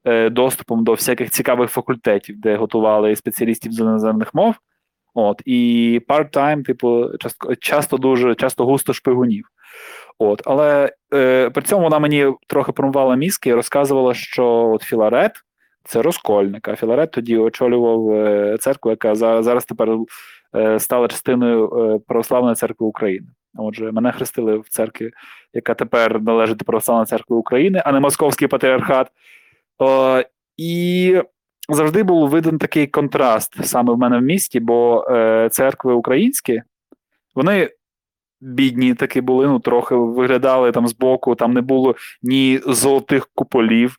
[0.04, 4.54] е, доступом до всяких цікавих факультетів, де готували спеціалістів з іноземних мов.
[5.14, 7.10] От, і part-time, типу,
[7.60, 9.44] часто дуже часто густо шпигунів.
[10.18, 15.32] От, але е, при цьому вона мені трохи промувала мізки і розказувала, що от Філарет
[15.88, 16.68] це розкольник.
[16.68, 19.88] А Філарет тоді очолював е, церкву, яка зараз, тепер
[20.56, 23.26] е, стала частиною е, Православної церкви України.
[23.58, 25.10] Отже, мене хрестили в церкві,
[25.52, 29.08] яка тепер належить до Православної церкви України, а не Московський патріархат.
[29.78, 30.20] О,
[30.56, 31.22] і
[31.68, 35.04] завжди був виден такий контраст саме в мене в місті, бо
[35.50, 36.62] церкви українські,
[37.34, 37.70] вони.
[38.40, 43.96] Бідні такі були, ну трохи виглядали там збоку, там не було ні золотих куполів,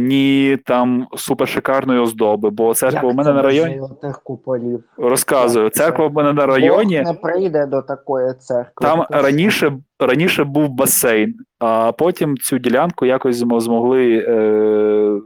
[0.00, 4.84] ні там супершикарної оздоби, бо церква Як у мене на районі золотих куполів.
[4.96, 5.70] розказую.
[5.70, 7.02] Церква в мене на районі.
[7.04, 8.88] Бог не прийде до такої церкви.
[8.88, 15.20] Там раніше раніше був басейн, а потім цю ділянку якось змогли е,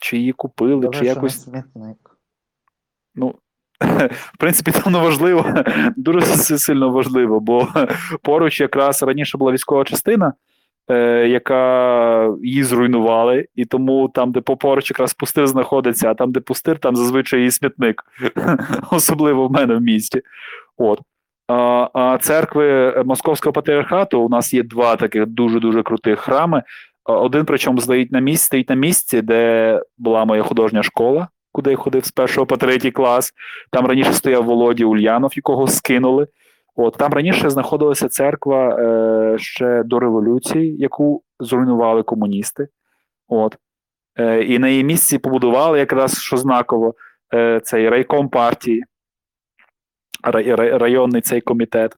[0.00, 1.42] чи її купили, Добре, чи якось.
[1.42, 1.96] смітник.
[3.14, 3.34] Ну,
[4.10, 5.44] в принципі, там не важливо,
[5.96, 6.20] дуже
[6.58, 7.68] сильно важливо, бо
[8.22, 10.32] поруч якраз раніше була військова частина,
[10.90, 16.40] е, яка її зруйнували, і тому там, де поруч якраз пустир знаходиться, а там, де
[16.40, 18.02] пустир, там зазвичай і смітник,
[18.90, 20.22] особливо в мене в місті.
[20.76, 21.00] От.
[21.48, 26.62] А, а церкви Московського патріархату у нас є два таких дуже-дуже крутих храми.
[27.04, 31.76] Один, причому, стоїть на місці, стоїть на місці, де була моя художня школа, куди я
[31.76, 33.32] ходив з першого по третій клас.
[33.70, 36.26] Там раніше стояв Володя Ульянов, якого скинули.
[36.80, 42.68] От там раніше знаходилася церква е, ще до революції, яку зруйнували комуністи.
[43.28, 43.56] От.
[44.18, 46.94] Е, і на її місці побудували якраз що знаково
[47.34, 48.84] е, цей райком партії,
[50.22, 51.96] рай, рай, районний цей комітет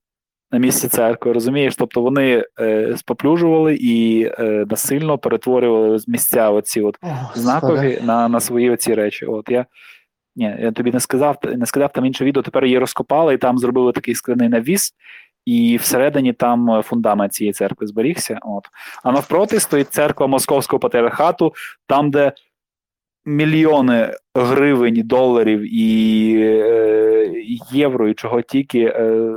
[0.51, 1.33] на місці церкви.
[1.33, 1.77] Розумієш?
[1.77, 8.41] Тобто вони е, споплюжували і е, насильно перетворювали місця оці от О, знакові на, на
[8.41, 9.27] свої оці речі.
[9.27, 9.67] От я.
[10.37, 12.43] Ні, я тобі не сказав, не сказав там інше відео.
[12.43, 14.95] Тепер її розкопали і там зробили такий скляний навіс,
[15.45, 18.39] і всередині там е, фундамент цієї церкви зберігся.
[18.43, 18.65] От.
[19.03, 21.55] А навпроти стоїть церква Московського патріархату,
[21.87, 22.33] там, де
[23.25, 27.33] мільйони гривень, доларів і е,
[27.71, 29.35] євро, і чого тільки е,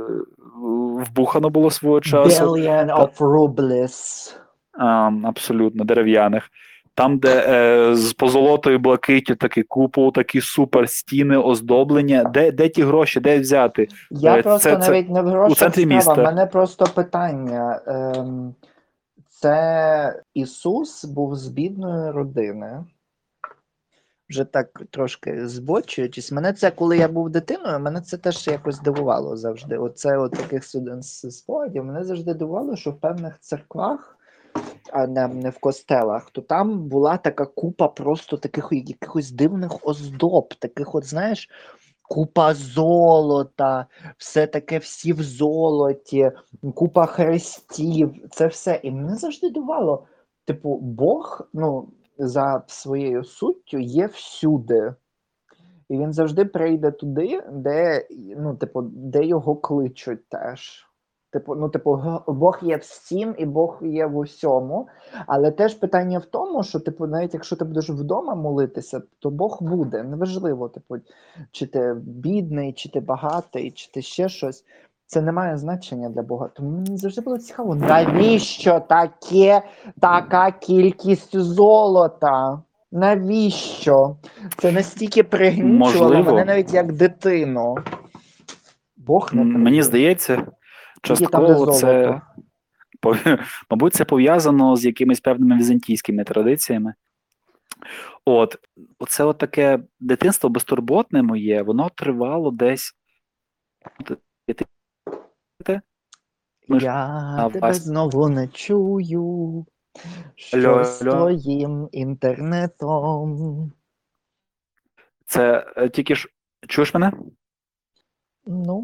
[1.06, 2.44] вбухано було свого часу.
[2.44, 4.36] Billion of rubles.
[4.78, 6.50] А, абсолютно дерев'яних.
[6.96, 12.24] Там, де е, з позолотою блакиттю такий купол, такі супер стіни, оздоблення.
[12.24, 13.88] Де, де ті гроші, де взяти?
[14.10, 16.12] Я Е, просто це- це навіть не в грошах міста.
[16.14, 17.80] в мене просто питання.
[17.86, 18.54] Ем,
[19.28, 22.84] це Ісус був з бідної родини.
[24.30, 26.32] Вже так трошки збочуючись.
[26.32, 29.76] Мене це, коли я був дитиною, мене це теж якось дивувало завжди.
[29.78, 30.64] Оце от таких
[31.30, 31.84] спогадів.
[31.84, 34.13] Мене завжди дивувало, що в певних церквах,
[34.94, 40.94] а не, в костелах, то там була така купа просто таких якихось дивних оздоб, таких,
[40.94, 41.50] от, знаєш,
[42.02, 43.86] купа золота,
[44.18, 46.32] все таке всі в золоті,
[46.74, 48.80] купа хрестів, це все.
[48.82, 50.06] І мене завжди дивувало.
[50.44, 54.94] Типу, Бог, ну, за своєю суттю є всюди.
[55.88, 60.86] І він завжди прийде туди, де, ну, типу, де його кличуть теж.
[61.34, 64.88] Типу, ну, типу, Бог є всім і Бог є в усьому.
[65.26, 69.58] Але теж питання в тому, що, типу, навіть якщо ти будеш вдома молитися, то Бог
[69.60, 70.02] буде.
[70.02, 70.94] Неважливо, типу,
[71.52, 74.64] чи ти бідний, чи ти багатий, чи ти ще щось.
[75.06, 76.48] Це не має значення для Бога.
[76.54, 79.62] Тому мені завжди було цікаво, навіщо таке,
[80.00, 82.62] така кількість золота?
[82.92, 84.16] Навіщо?
[84.58, 87.74] Це настільки пригнічувало мене навіть як дитину.
[88.96, 89.62] Бог не М.
[89.62, 90.46] Мені здається,
[91.04, 92.20] частково це.
[93.70, 96.94] Мабуть, це пов'язано з якимись певними візантійськими традиціями.
[98.24, 98.56] От,
[98.98, 102.92] оце от таке дитинство безтурботне моє, воно тривало десь.
[106.68, 109.66] Ми ж Я тебе вас- знову не чую.
[110.34, 113.72] Що з твоїм інтернетом?
[115.26, 116.28] Це е, тільки ж.
[116.68, 117.12] Чуєш мене?
[118.46, 118.80] Ну,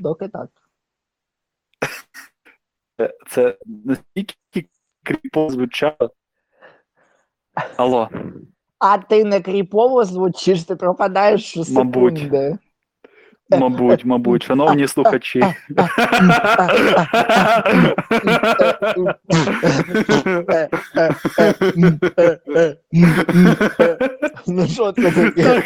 [0.00, 0.50] доки так.
[3.30, 4.68] Це, настільки
[5.02, 6.10] кріпово звучало.
[7.76, 8.08] Алло,
[8.78, 11.74] А ти не кріпово звучиш, ти пропадаєш секунди.
[11.74, 12.30] мабуть,
[13.50, 15.42] мабуть, мабуть, шановні слухачі.
[24.46, 25.42] Ну що це таке?
[25.42, 25.64] Так.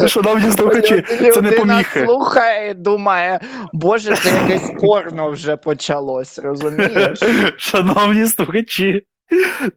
[0.00, 0.08] Ну?
[0.08, 2.04] Шановні слухачі, це не Людина поміхи.
[2.04, 3.40] слухає думає,
[3.72, 7.20] боже, це якесь порно вже почалось, розумієш?
[7.56, 9.06] Шановні слухачі,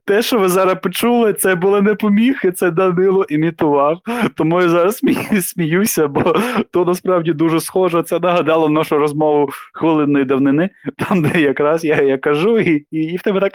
[0.05, 3.99] те, що ви зараз почули, це були не поміхи, це Данило імітував.
[4.35, 5.01] Тому я зараз
[5.41, 6.35] сміюся, бо
[6.71, 8.03] то насправді дуже схоже.
[8.03, 13.17] Це нагадало нашу розмову хвилинної давнини, там, де якраз я, я кажу, і, і, і
[13.17, 13.53] в тебе так.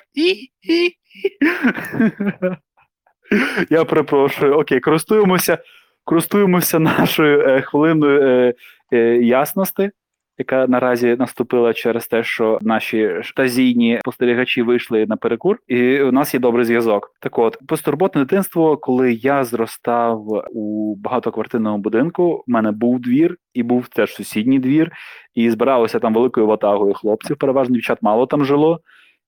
[3.71, 4.55] Я перепрошую.
[4.55, 5.59] Окей, користуємося,
[6.05, 8.55] користуємося нашою е, хвилиною е,
[8.93, 9.91] е, ясності
[10.39, 16.35] яка наразі наступила через те, що наші штазійні спостерігачі вийшли на перекур, і у нас
[16.35, 17.11] є добрий зв'язок.
[17.21, 23.63] Так от, постурботне дитинство, коли я зростав у багатоквартирному будинку, в мене був двір і
[23.63, 24.93] був теж сусідній двір,
[25.35, 27.37] і збиралося там великою ватагою хлопців.
[27.37, 28.81] Переважно дівчат мало там жило.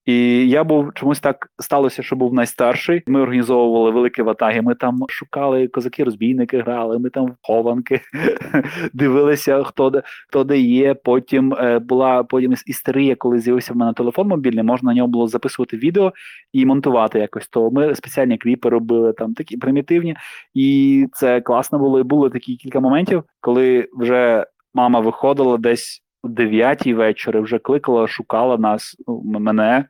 [0.05, 3.03] І я був чомусь так сталося, що був найстарший.
[3.07, 4.61] Ми організовували великі ватаги.
[4.61, 6.99] Ми там шукали козаки-розбійники, грали.
[6.99, 8.01] Ми там в хованки
[8.93, 10.93] дивилися, хто де хто де є.
[10.93, 14.63] Потім е, була потім істерія, коли з'явився в мене телефон мобільний.
[14.63, 16.13] Можна на ньому було записувати відео
[16.53, 17.47] і монтувати якось.
[17.47, 20.15] То ми спеціальні кліпи робили там такі примітивні,
[20.53, 21.99] і це класно було.
[21.99, 28.57] І було такі кілька моментів, коли вже мама виходила десь 9 вечора, вже кликала, шукала
[28.57, 29.85] нас, ну, мене,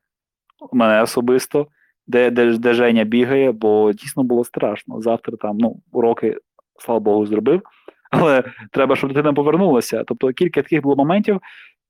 [0.74, 1.68] мене особисто.
[2.08, 5.02] Де, де, де Женя бігає, бо дійсно було страшно.
[5.02, 6.38] Завтра там ну, уроки,
[6.80, 7.62] слава Богу, зробив.
[8.12, 10.04] Але треба, щоб дитина повернулася.
[10.08, 11.42] Тобто кілька таких було моментів.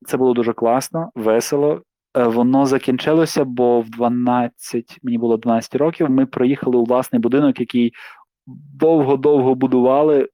[0.06, 1.82] Це було дуже класно, весело.
[2.18, 6.10] Е, Воно закінчилося, бо в 12, мені було 12 років.
[6.10, 7.94] Ми приїхали у власний будинок, який
[8.74, 10.30] довго-довго будували.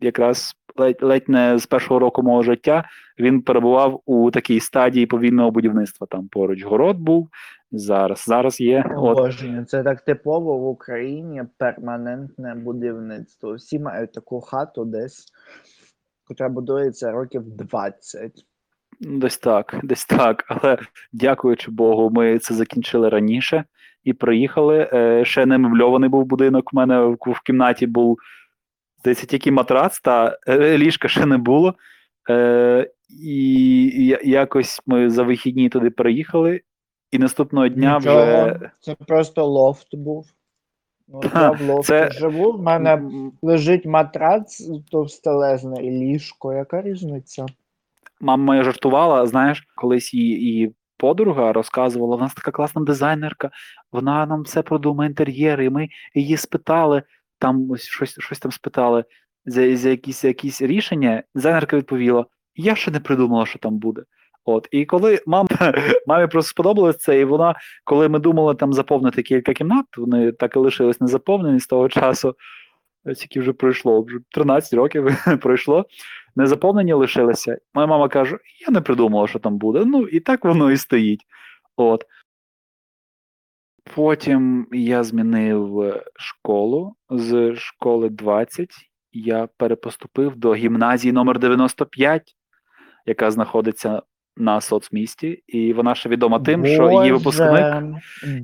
[0.00, 2.84] Якраз ледь, ледь не з першого року мого життя
[3.18, 6.06] він перебував у такій стадії повільного будівництва.
[6.10, 7.28] Там поруч город був.
[7.72, 8.84] Зараз зараз є.
[8.96, 9.34] От.
[9.66, 13.54] Це так типово в Україні перманентне будівництво.
[13.54, 15.26] Всі мають таку хату десь,
[16.30, 18.32] яка будується років 20.
[19.00, 20.44] Десь так, десь так.
[20.48, 20.78] Але
[21.12, 23.64] дякуючи Богу, ми це закінчили раніше
[24.04, 24.90] і приїхали.
[24.92, 26.70] Е, ще не мебльований був будинок.
[26.72, 28.18] У мене в кімнаті був
[29.02, 31.74] здається, тільки матрац, та е, ліжка ще не було.
[32.30, 32.90] Е,
[33.22, 36.60] і якось ми за вихідні туди переїхали,
[37.10, 38.70] і наступного дня Нічого, вже.
[38.80, 40.26] Це просто лофт був.
[41.08, 43.02] Ну, я в лофті Це- живу, в мене
[43.42, 46.52] лежить матрац товстелезне і ліжко.
[46.52, 47.46] Яка різниця?
[48.20, 53.50] Мама моя жартувала, знаєш, колись її, її подруга розказувала, вона така класна дизайнерка,
[53.92, 57.02] вона нам все продумає інтер'єри, і ми її спитали,
[57.42, 59.04] там ось щось, щось там спитали
[59.44, 61.22] за, за якісь, якісь рішення.
[61.34, 64.02] Дизайнерка відповіла: Я ще не придумала, що там буде.
[64.44, 65.48] От, і коли мама,
[66.06, 70.56] мамі просто сподобалось це, і вона, коли ми думали там заповнити кілька кімнат, вони так
[70.56, 72.34] і лишились незаповнені з того часу.
[73.16, 75.86] Тільки вже пройшло, вже 13 років пройшло
[76.36, 77.58] незаповнені лишилися.
[77.74, 79.84] Моя мама каже: я не придумала, що там буде.
[79.86, 81.20] Ну, і так воно і стоїть.
[81.76, 82.04] От.
[83.94, 88.68] Потім я змінив е, школу з школи 20.
[89.12, 92.22] Я перепоступив до гімназії номер 95,
[93.06, 94.02] яка знаходиться
[94.36, 97.74] на соцмісті, і вона ще відома тим, що її випускник,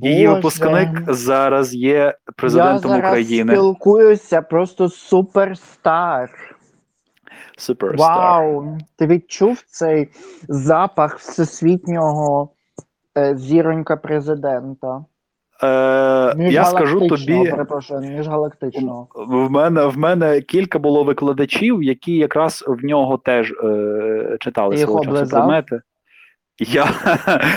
[0.03, 0.35] її Боже.
[0.35, 3.53] випускник зараз є президентом Я зараз України.
[3.53, 6.31] спілкуюся просто суперстар.
[7.59, 8.09] Суперстар.
[8.09, 8.79] Вау!
[8.97, 10.09] Ти відчув цей
[10.49, 12.53] запах всесвітнього
[13.19, 15.05] е, зіронька президента?
[15.63, 19.09] Е, я скажу тобі, перепрошую, міжгалактичного.
[19.15, 25.05] в мене в мене кілька було викладачів, які якраз в нього теж е, читали свого
[25.05, 25.81] часу предмети.
[26.59, 26.89] Я,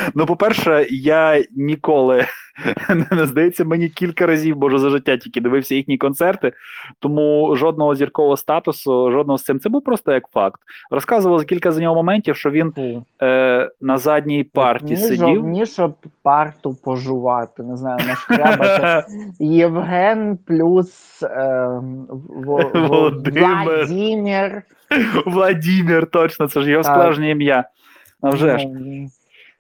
[0.16, 2.26] ну, по-перше, я ніколи
[3.12, 6.52] не здається, мені кілька разів, боже, за життя тільки дивився їхні концерти,
[7.00, 9.60] тому жодного зіркового статусу, жодного з цим.
[9.60, 10.62] Це був просто як факт.
[10.92, 12.74] Розказував за кілька за нього моментів, що він
[13.22, 15.44] е, на задній парті ні, сидів.
[15.44, 19.08] Ні, щоб парту пожувати, не знаю, нашкрябати.
[19.40, 21.70] Євген плюс е,
[22.30, 23.64] Володимир.
[23.66, 24.64] Владимир.
[25.26, 27.66] Владимир, точно, це ж його справжнє ім'я.
[28.22, 28.68] А вже ж.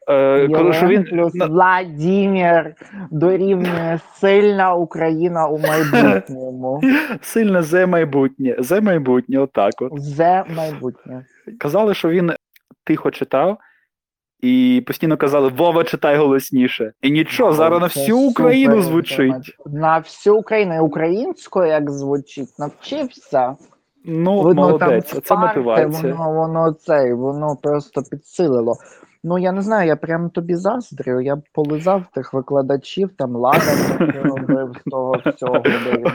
[0.09, 2.75] Е, коли що він плюс Владимир
[3.11, 6.81] дорівнює сильна Україна у майбутньому.
[7.21, 10.01] сильно за майбутнє, за майбутнє, отак от.
[10.01, 11.25] Зе майбутнє.
[11.59, 12.31] Казали, що він
[12.83, 13.57] тихо читав,
[14.39, 16.93] і постійно казали: Вова, читай голосніше.
[17.01, 19.57] І нічого, зараз на всю Україну звучить.
[19.65, 20.75] На всю Україну.
[20.75, 23.55] І Українською як звучить, навчився.
[24.05, 26.13] Ну, Видно, молодець, там це мотивація.
[26.13, 28.75] Воно, воно цей, воно просто підсилило.
[29.23, 31.21] Ну, я не знаю, я прям тобі заздрю.
[31.21, 36.07] Я б полизав тих викладачів, там лада робив з того всього, де він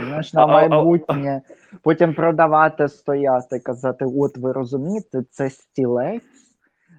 [0.06, 1.42] знаєш, на майбутнє.
[1.82, 6.22] Потім продавати, стояти, казати: от ви розумієте, це стілець,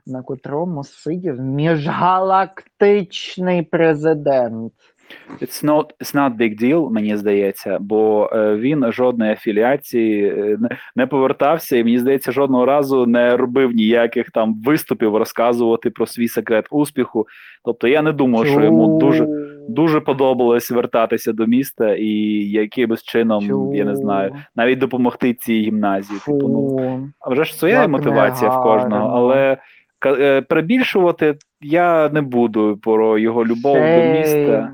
[0.05, 4.73] на котрому сидів міжгалактичний президент.
[5.41, 10.57] It's not, it's not big deal, мені здається, бо е, він жодної афіліації е,
[10.95, 16.27] не, повертався, і мені здається, жодного разу не робив ніяких там виступів розказувати про свій
[16.27, 17.27] секрет успіху.
[17.65, 19.27] Тобто я не думаю, що йому дуже
[19.69, 22.09] дуже подобалось вертатися до міста і
[22.49, 26.19] якимось чином, я не знаю, навіть допомогти цій гімназії.
[26.25, 29.57] Типу, ну а вже ж своя Як мотивація в кожного, але
[30.05, 34.73] е, перебільшувати я не буду про його любов до міста.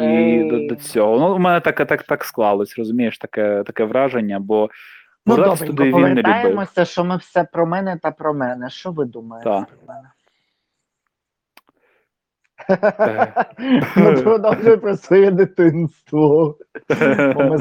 [0.00, 1.18] І до, до цього.
[1.18, 4.70] Ну, у мене так, так, так склалось, розумієш, таке, таке враження, бо
[5.26, 6.22] Ну, повертатися туди він не любив.
[6.22, 8.70] повертаємося, що ми все про мене та про мене.
[8.70, 9.66] Що ви думаєте Так.
[9.68, 10.08] про мене?
[13.96, 16.56] Ну, продовжуй про своє дитинство.
[17.34, 17.58] Бо ми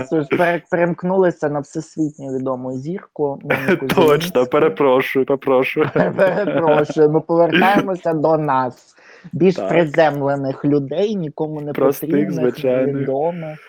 [0.71, 3.39] перемкнулися на всесвітньо відому зірку.
[3.95, 5.89] Точно, перепрошую, перепрошую.
[5.93, 8.95] Перепрошую, ми повертаємося до нас.
[9.33, 9.69] Більш Так.
[9.69, 13.59] приземлених людей, нікому не потрібних, відомих.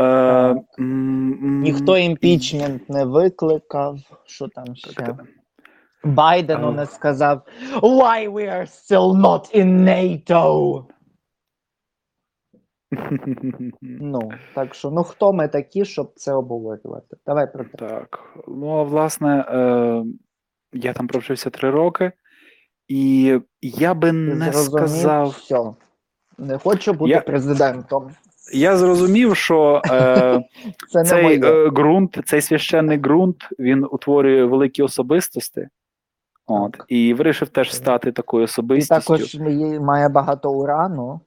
[0.00, 0.54] Е,
[1.62, 3.98] Ніхто імпічмент не викликав.
[4.26, 5.16] Що там ще?
[6.04, 7.42] Байдену не сказав
[7.82, 10.84] Why we are still not in NATO?
[13.82, 17.16] Ну, так що, ну хто ми такі, щоб це обговорювати?
[17.26, 17.76] Давай про те.
[17.76, 18.20] Так.
[18.48, 20.04] Ну, а власне, е,
[20.72, 22.12] я там провчився три роки,
[22.88, 24.64] і я би не зрозумів?
[24.88, 25.28] сказав.
[25.28, 25.74] Все.
[26.38, 28.10] Не хочу бути Я- президентом.
[28.54, 29.90] Я зрозумів, що е,
[30.90, 31.40] Це не цей моє.
[31.52, 35.68] е, ґрунт, цей священний ґрунт, він утворює великі особистості.
[36.48, 38.48] От, і вирішив теж стати такою І
[38.88, 39.34] також
[39.80, 41.20] має багато урану.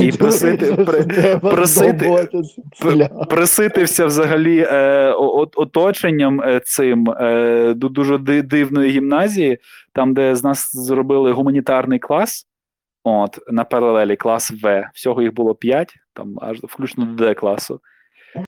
[0.00, 2.38] І просити- при- просити- здобути
[2.82, 3.28] п- шлях.
[3.28, 5.12] Приситився взагалі е,
[5.56, 9.58] оточенням е, цим е, ду- дуже дивної гімназії,
[9.92, 12.44] там, де з нас зробили гуманітарний клас.
[13.04, 14.90] От, на паралелі клас В.
[14.94, 17.80] Всього їх було п'ять, там аж включно до Д класу.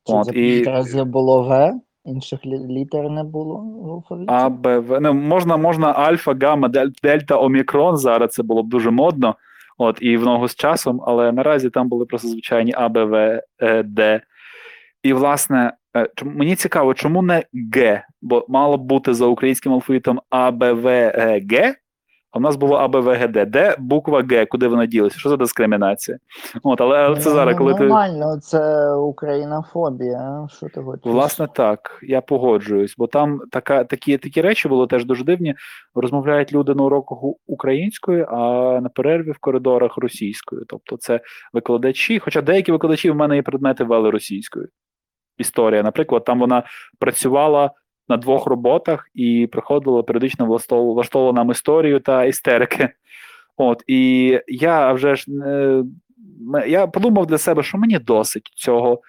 [0.04, 0.64] От, і-
[1.04, 1.72] було В,
[2.05, 4.26] інших літер не було в алфавіті.
[4.28, 5.01] А, Б, В.
[5.01, 7.96] Ну, можна, можна альфа, гамма, дель- дельта, омікрон.
[7.96, 9.34] Зараз це було б дуже модно.
[9.78, 13.42] От, і в ногу з часом, але наразі там були просто звичайні А, Б, В,
[13.62, 14.20] Е, Д.
[15.03, 17.44] І, власне, е, мені цікаво, чому не
[17.74, 18.05] Г?
[18.22, 21.74] Бо мало б бути за українським алфавітом А, Б, В, Е, Г,
[22.32, 23.44] а в нас було А, Б, В, Г, Д.
[23.44, 25.18] Де буква Г, куди вона ділася?
[25.18, 26.18] Що за дискримінація?
[26.62, 27.80] От, але, але це Ну, зараз, коли ти.
[27.80, 30.46] Нормально, це українофобія.
[30.50, 31.04] Що ти хочеш?
[31.04, 35.54] Власне, так, я погоджуюсь, бо там така, такі, такі речі були теж дуже дивні.
[35.94, 38.36] Розмовляють люди на уроках українською, а
[38.80, 40.64] на перерві в коридорах російською.
[40.68, 41.20] Тобто, це
[41.52, 42.18] викладачі.
[42.18, 44.68] Хоча деякі викладачі в мене і предмети вели російською.
[45.38, 46.62] Історія, наприклад, там вона
[46.98, 47.70] працювала
[48.11, 52.88] на двох роботах і приходила періодично влаштовувала нам історію та істерики.
[53.56, 55.84] От і я вже ж е,
[56.66, 59.00] я подумав для себе, що мені досить цього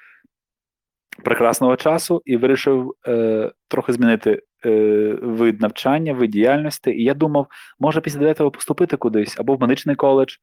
[1.24, 4.70] прекрасного часу і вирішив е, трохи змінити е,
[5.22, 6.92] вид навчання, вид діяльності.
[6.92, 7.48] І я думав,
[7.80, 10.36] може після 9 поступити кудись або в медичний коледж,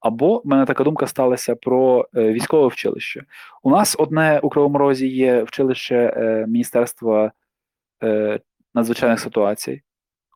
[0.00, 3.24] або в мене така думка сталася про е, військове вчилище.
[3.62, 7.32] У нас одне у Кривому Розі є вчилище е, Міністерства
[8.04, 8.40] е,
[8.74, 9.82] надзвичайних ситуацій.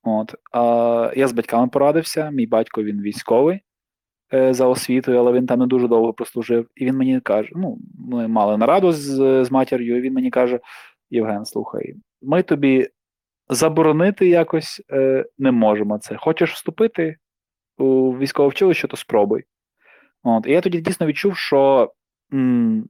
[0.02, 0.34] От.
[0.52, 2.30] А я з батьками порадився.
[2.30, 3.60] Мій батько він військовий
[4.34, 6.68] е, за освітою, але він там не дуже довго прослужив.
[6.74, 10.60] І він мені каже: ну, ми мали нараду з, з матір'ю, і він мені каже:
[11.10, 12.88] Євген, слухай, ми тобі
[13.48, 16.16] заборонити якось е, не можемо це.
[16.16, 17.16] Хочеш вступити?
[17.78, 19.44] у військове училище, то спробуй.
[20.22, 20.46] От.
[20.46, 21.92] І я тоді дійсно відчув, що
[22.32, 22.88] м,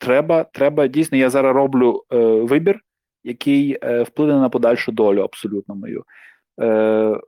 [0.00, 2.80] треба, треба дійсно, я зараз роблю е, вибір,
[3.24, 6.04] який е, вплине на подальшу долю абсолютно мою.
[6.60, 7.20] Е,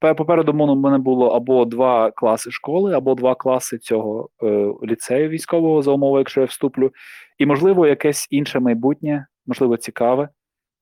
[0.00, 5.82] Попереду у мене було або два класи школи, або два класи цього е, ліцею військового
[5.82, 6.90] за умови, якщо я вступлю,
[7.38, 10.28] і, можливо, якесь інше майбутнє, можливо, цікаве,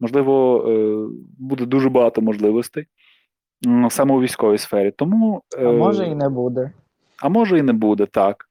[0.00, 1.06] можливо, е,
[1.38, 2.86] буде дуже багато можливостей
[3.90, 4.90] саме у військовій сфері.
[4.90, 6.70] Тому, А може і не буде.
[7.22, 8.44] а може і не буде, так.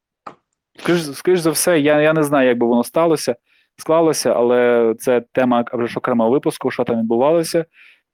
[0.79, 3.35] Скоріш, скоріш за все, я, я не знаю, як би воно сталося,
[3.77, 5.65] склалося, але це тема
[5.95, 7.65] окремого випуску, що там відбувалося,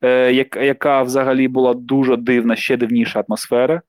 [0.03, 3.81] е, яка взагалі була дуже дивна, ще дивніша атмосфера.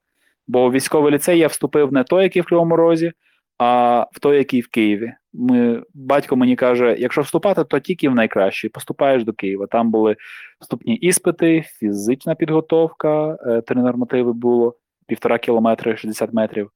[0.49, 3.13] Бо в військовий ліцей я вступив не той, який в Кривому Розі,
[3.59, 5.13] а в той, який в Києві.
[5.33, 8.71] Ми, батько мені каже: якщо вступати, то тільки в найкращий.
[8.71, 9.67] Поступаєш до Києва.
[9.67, 10.17] Там були
[10.61, 16.71] вступні іспити, фізична підготовка, е, три нормативи було, півтора кілометри, 60 метрів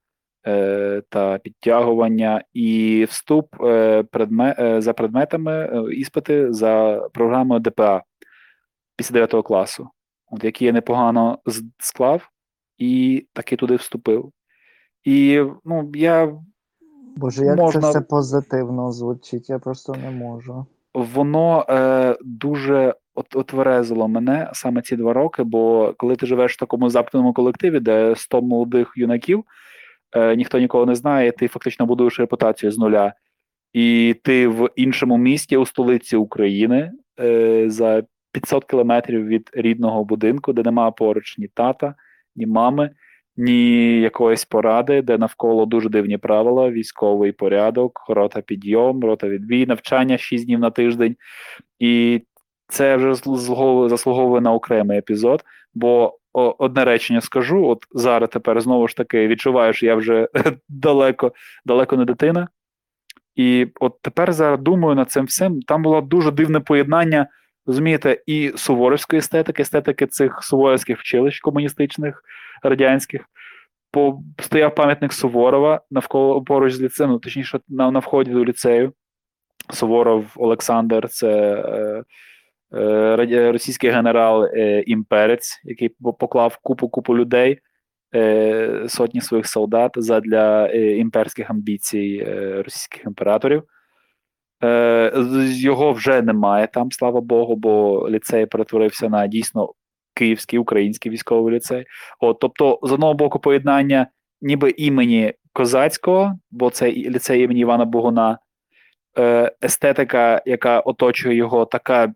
[1.08, 8.02] та підтягування, і вступ е, предме, е, за предметами, е, іспити за програмою ДПА
[8.96, 9.88] після 9 класу,
[10.30, 11.38] от, які я непогано
[11.78, 12.28] склав
[12.78, 14.32] і таки туди вступив.
[15.04, 16.32] І ну, я
[17.16, 20.66] Боже, як можна- це все позитивно звучить, я просто не можу.
[20.94, 25.42] воно е, дуже от, отверезило мене саме ці два роки.
[25.42, 29.44] Бо коли ти живеш в такому замкненому колективі, де 100 молодих юнаків,
[30.12, 33.12] е, ніхто нікого не знає, ти фактично будуєш репутацію з нуля.
[33.72, 38.02] І ти в іншому місті у столиці України е, за
[38.32, 41.94] 500 кілометрів від рідного будинку, де немає поруч ні тата,
[42.36, 42.90] ні мами,
[43.36, 50.18] ні якоїсь поради, де навколо дуже дивні правила, військовий порядок, рота підйом, рота відбій, навчання
[50.18, 51.16] 6 днів на тиждень.
[51.78, 52.22] І
[52.68, 53.14] це вже
[53.88, 55.44] заслуговує, на окремий епізод.
[55.74, 60.28] Бо одне речення скажу: от зараз тепер знову ж таки відчуваю, що я вже
[60.68, 61.32] далеко,
[61.64, 62.48] далеко не дитина.
[63.34, 65.62] І от тепер зараз думаю над цим всім.
[65.62, 67.26] Там було дуже дивне поєднання,
[67.66, 72.22] розумієте, і суворовської естетики, естетики цих суворовських вчилищ комуністичних,
[72.62, 73.24] радянських.
[73.90, 78.92] По, стояв пам'ятник Суворова навколо поруч з ліцею, ну, точніше, на, на вході до ліцею.
[79.70, 82.04] Суворов Олександр, це е,
[83.52, 87.58] російський генерал е, імперець, який поклав купу купу людей,
[88.14, 93.62] е, сотні своїх солдат задля е, імперських амбіцій е, російських імператорів.
[94.64, 95.12] Е,
[95.46, 99.72] його вже немає там, слава Богу, бо ліцей перетворився на дійсно
[100.14, 101.84] київський український військовий ліцей.
[102.20, 104.06] От, тобто, з одного боку, поєднання
[104.40, 108.38] ніби імені Козацького, бо це ліцей імені Івана Богуна,
[109.18, 112.12] е, естетика, яка оточує його, така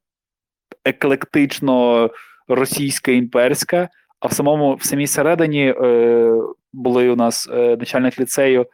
[0.84, 2.10] еклектично
[2.48, 3.88] російська імперська.
[4.20, 6.32] А в самому в самій середині е,
[6.72, 8.66] були у нас е, начальник ліцею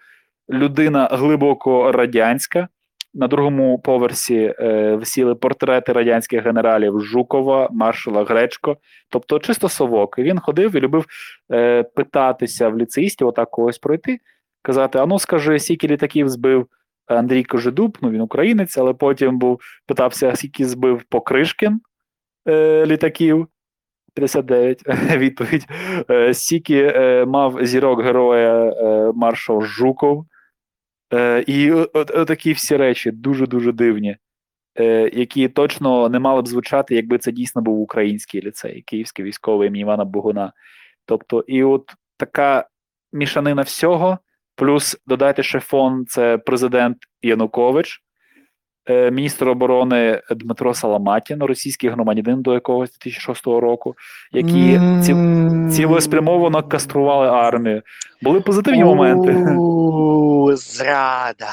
[0.50, 2.68] людина глибоко радянська.
[3.14, 8.76] На другому поверсі е, висіли портрети радянських генералів Жукова, маршала Гречко,
[9.10, 10.14] тобто чисто совок.
[10.18, 11.06] І він ходив і любив
[11.52, 14.18] е, питатися в ліцеїстів, отак когось пройти,
[14.62, 16.66] казати: а ну скажи, скільки літаків збив
[17.06, 21.80] Андрій Кожедуб, ну він українець, але потім був питався, скільки збив Покришкін
[22.86, 23.48] літаків.
[24.14, 24.82] 59
[25.16, 25.66] відповідь.
[26.10, 30.26] Е, Стільки е, мав зірок героя е, маршал Жуков.
[31.12, 34.16] Е, і от, от такі всі речі дуже-дуже дивні,
[34.78, 39.68] е, які точно не мали б звучати, якби це дійсно був український ліцей, Київський військовий
[39.68, 40.52] імені Івана Богуна.
[41.04, 42.68] Тобто, і от така
[43.12, 44.18] мішанина всього,
[44.56, 48.05] плюс додайте ще фон, це президент Янукович, е,
[48.88, 53.94] міністр оборони Дмитро Саламатін, російський громадянин до якогось 2006 року,
[54.32, 55.14] які ці,
[55.72, 57.82] цілеспрямовано кастрували армію.
[58.22, 59.32] Були позитивні моменти.
[60.56, 61.46] Зрада.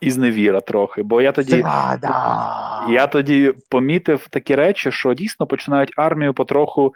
[0.00, 1.02] і зневіра трохи.
[1.02, 2.86] Бо я тоді, Зрада.
[2.90, 6.94] я тоді помітив такі речі, що дійсно починають армію потроху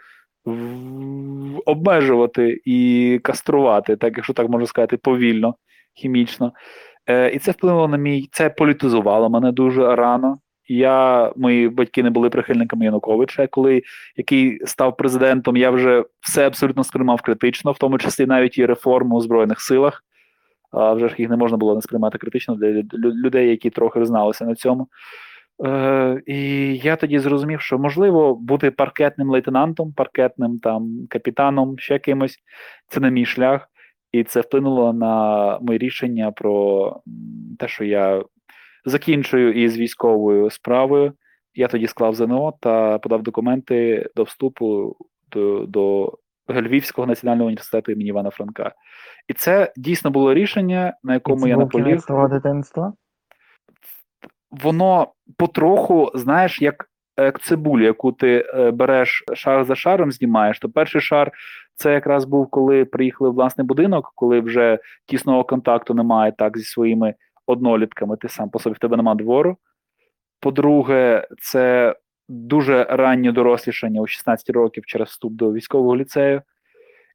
[1.65, 5.55] обмежувати і каструвати, так якщо так можна сказати, повільно,
[5.93, 6.53] хімічно.
[7.07, 10.37] Е, і це вплинуло на мій, це політизувало мене дуже рано.
[10.67, 13.47] Я, мої батьки не були прихильниками Януковича.
[13.47, 13.81] Коли
[14.15, 19.15] який став президентом, я вже все абсолютно сприймав критично, в тому числі навіть і реформу
[19.15, 20.03] у Збройних силах.
[20.71, 24.45] А вже ж їх не можна було не сприймати критично для людей, які трохи зналися
[24.45, 24.87] на цьому.
[25.65, 26.37] Е, і
[26.77, 32.37] я тоді зрозумів, що можливо бути паркетним лейтенантом, паркетним там капітаном, ще кимось.
[32.87, 33.69] Це не мій шлях,
[34.19, 37.01] і це вплинуло на моє рішення про
[37.59, 38.23] те, що я
[38.85, 41.13] закінчую із військовою справою.
[41.53, 44.95] Я тоді склав ЗНО та подав документи до вступу
[45.31, 46.13] до, до
[46.49, 48.71] Львівського національного університету імені Івана Франка.
[49.27, 51.85] І це дійсно було рішення, на якому це я наполіг.
[51.85, 52.93] дитинства?
[54.51, 55.07] Воно
[55.37, 60.59] потроху, знаєш, як, як цибулю, яку ти е, береш шар за шаром, знімаєш.
[60.59, 61.31] То перший шар
[61.75, 66.63] це якраз був, коли приїхали в власний будинок, коли вже тісного контакту немає так зі
[66.63, 69.57] своїми однолітками, ти сам по собі в тебе нема двору.
[70.39, 71.95] По-друге, це
[72.29, 76.41] дуже раннє дорослішання у 16 років через вступ до військового ліцею.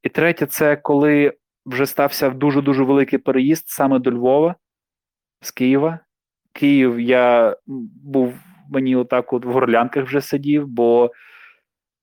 [0.02, 1.34] І третє, це коли
[1.66, 4.54] вже стався дуже дуже великий переїзд саме до Львова
[5.40, 5.98] з Києва.
[6.52, 7.56] Київ я
[8.04, 8.34] був
[8.70, 11.10] мені отак от в горлянках вже сидів, бо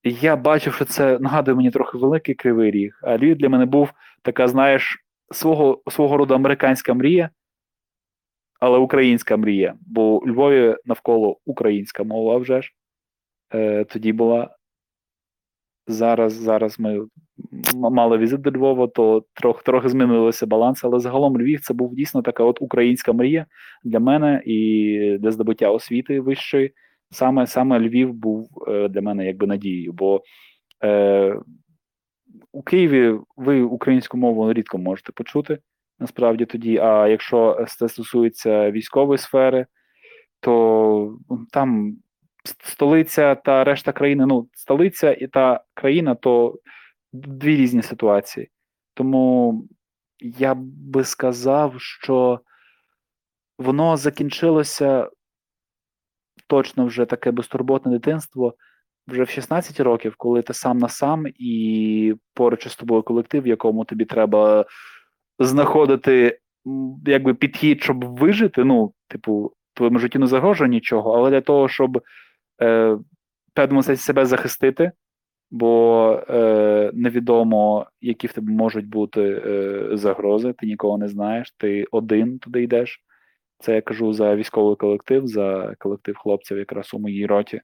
[0.04, 3.00] я бачив, що це нагадує мені трохи великий кривий ріг.
[3.04, 3.92] А Львів для мене був
[4.22, 4.98] така, знаєш,
[5.32, 7.30] свого, свого роду американська мрія,
[8.60, 9.76] але українська мрія.
[9.82, 12.72] Бо у Львові навколо українська мова вже ж.
[13.54, 14.57] Е, тоді була.
[15.88, 17.06] Зараз, зараз ми
[17.74, 22.22] мали візит до Львова, то трохи, трохи змінилося баланс, але загалом Львів це був дійсно
[22.22, 23.46] така от українська мрія
[23.84, 26.74] для мене і для здобуття освіти вищої.
[27.12, 30.22] Саме, саме Львів був е, для мене якби надією, бо
[30.84, 31.40] е,
[32.52, 35.60] у Києві ви українську мову рідко можете почути
[36.00, 36.78] насправді тоді.
[36.78, 39.66] А якщо це стосується військової сфери,
[40.40, 41.98] то ну, там
[42.44, 46.60] столиця та решта країни, ну, столиця і та країна то
[47.14, 48.50] дві різні ситуації.
[48.94, 49.64] Тому
[50.20, 52.40] я би сказав, що
[53.58, 55.10] воно закінчилося
[56.48, 58.56] точно вже таке безтурботне дитинство
[59.08, 63.48] вже в 16 років, коли ти сам на сам і поруч із тобою колектив, в
[63.48, 64.66] якому тобі треба
[65.40, 66.40] знаходити
[67.06, 68.64] якби підхід, щоб вижити.
[68.64, 72.02] Ну, типу, твоєму житті не загрожує нічого, але для того, щоб
[72.62, 73.04] е, в
[73.54, 74.92] певному себе захистити,
[75.52, 81.86] бо е, невідомо, які в тебе можуть бути е, загрози, ти нікого не знаєш, ти
[81.92, 83.04] один туди йдеш.
[83.60, 87.62] Це я кажу за військовий колектив, за колектив хлопців якраз у моїй роті,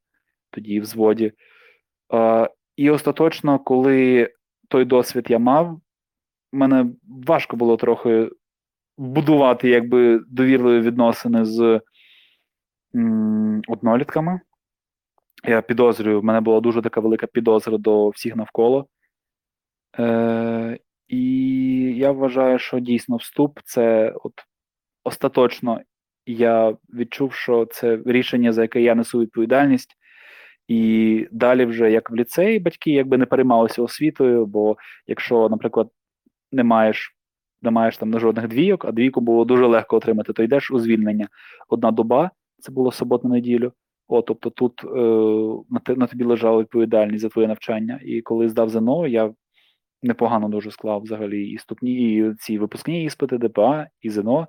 [0.49, 1.31] тоді в взводі.
[2.13, 4.29] Е, і остаточно, коли
[4.69, 5.81] той досвід я мав,
[6.51, 6.85] мене
[7.27, 8.29] важко було трохи
[8.97, 11.81] будувати якби довірливі відносини з
[12.95, 14.39] м, однолітками.
[15.45, 18.87] Я підозрюю, в мене була дуже така велика підозра до всіх навколо.
[19.99, 21.25] Е, і
[21.97, 24.33] я вважаю, що дійсно вступ це от
[25.03, 25.81] остаточно
[26.25, 29.97] я відчув, що це рішення, за яке я несу відповідальність.
[30.67, 34.77] І далі, вже як в ліцеї, батьки якби не переймалися освітою, бо
[35.07, 35.89] якщо, наприклад,
[36.51, 37.15] не маєш,
[37.61, 41.27] не маєш там жодних двійок, а двійку було дуже легко отримати, то йдеш у звільнення.
[41.69, 43.73] Одна доба, це було суботу неділю.
[44.13, 47.99] О, тобто тут е, на, тобі лежала відповідальність за твоє навчання.
[48.03, 49.33] І коли здав ЗНО, я
[50.03, 54.47] непогано дуже склав взагалі і ступні, і ці випускні іспити, ДПА, і ЗНО.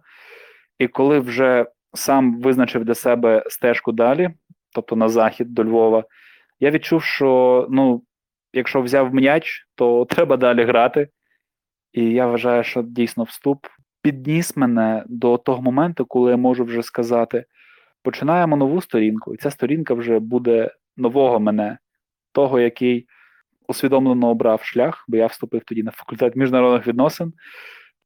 [0.78, 4.30] І коли вже сам визначив для себе стежку далі,
[4.74, 6.04] тобто на захід до Львова,
[6.60, 8.02] я відчув, що ну,
[8.52, 11.08] якщо взяв м'яч, то треба далі грати.
[11.92, 13.66] І я вважаю, що дійсно вступ
[14.02, 17.44] підніс мене до того моменту, коли я можу вже сказати:
[18.04, 21.78] починаємо нову сторінку, і ця сторінка вже буде нового мене,
[22.32, 23.06] того, який
[23.68, 27.32] усвідомлено обрав шлях, бо я вступив тоді на факультет міжнародних відносин,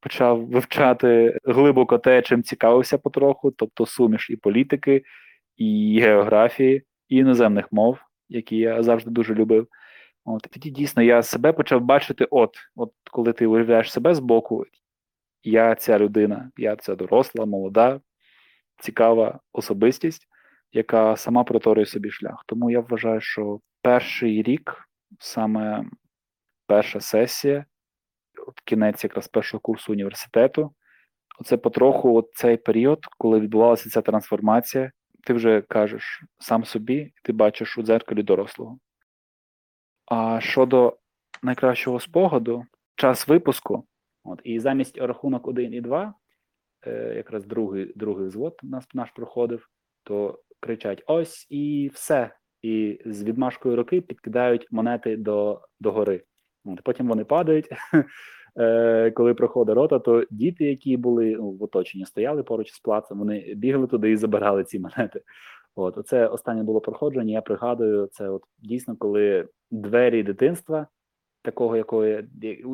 [0.00, 5.02] почав вивчати глибоко те, чим цікавився потроху, тобто суміш і політики,
[5.56, 9.68] і географії, і іноземних мов, які я завжди дуже любив.
[10.24, 14.64] От тоді дійсно я себе почав бачити, от, от коли ти уявляєш себе збоку,
[15.42, 18.00] я ця людина, я ця доросла, молода,
[18.78, 20.28] цікава особистість,
[20.72, 22.44] яка сама проторює собі шлях.
[22.46, 25.84] Тому я вважаю, що перший рік, саме
[26.66, 27.64] перша сесія,
[28.46, 30.74] от кінець якраз першого курсу університету,
[31.40, 34.92] оце потроху от цей період, коли відбувалася ця трансформація,
[35.24, 38.78] ти вже кажеш сам собі, ти бачиш у дзеркалі дорослого.
[40.06, 40.96] А щодо
[41.42, 42.64] найкращого спогаду,
[42.94, 43.84] час випуску,
[44.24, 46.12] от, і замість рахунок 1 і 2, е,
[47.16, 49.68] якраз другий, другий звод нас, наш проходив,
[50.04, 52.30] то кричать: ось і все.
[52.62, 56.22] І з відмашкою руки підкидають монети до, до гори.
[56.64, 57.68] От, потім вони падають.
[58.60, 63.18] Е, коли проходить рота, то діти, які були ну, в оточенні, стояли поруч з плацем,
[63.18, 65.22] вони бігли туди і забирали ці монети.
[65.74, 67.32] От, оце останнє було проходження.
[67.32, 70.86] Я пригадую, це от дійсно, коли двері дитинства,
[71.42, 72.28] такого якої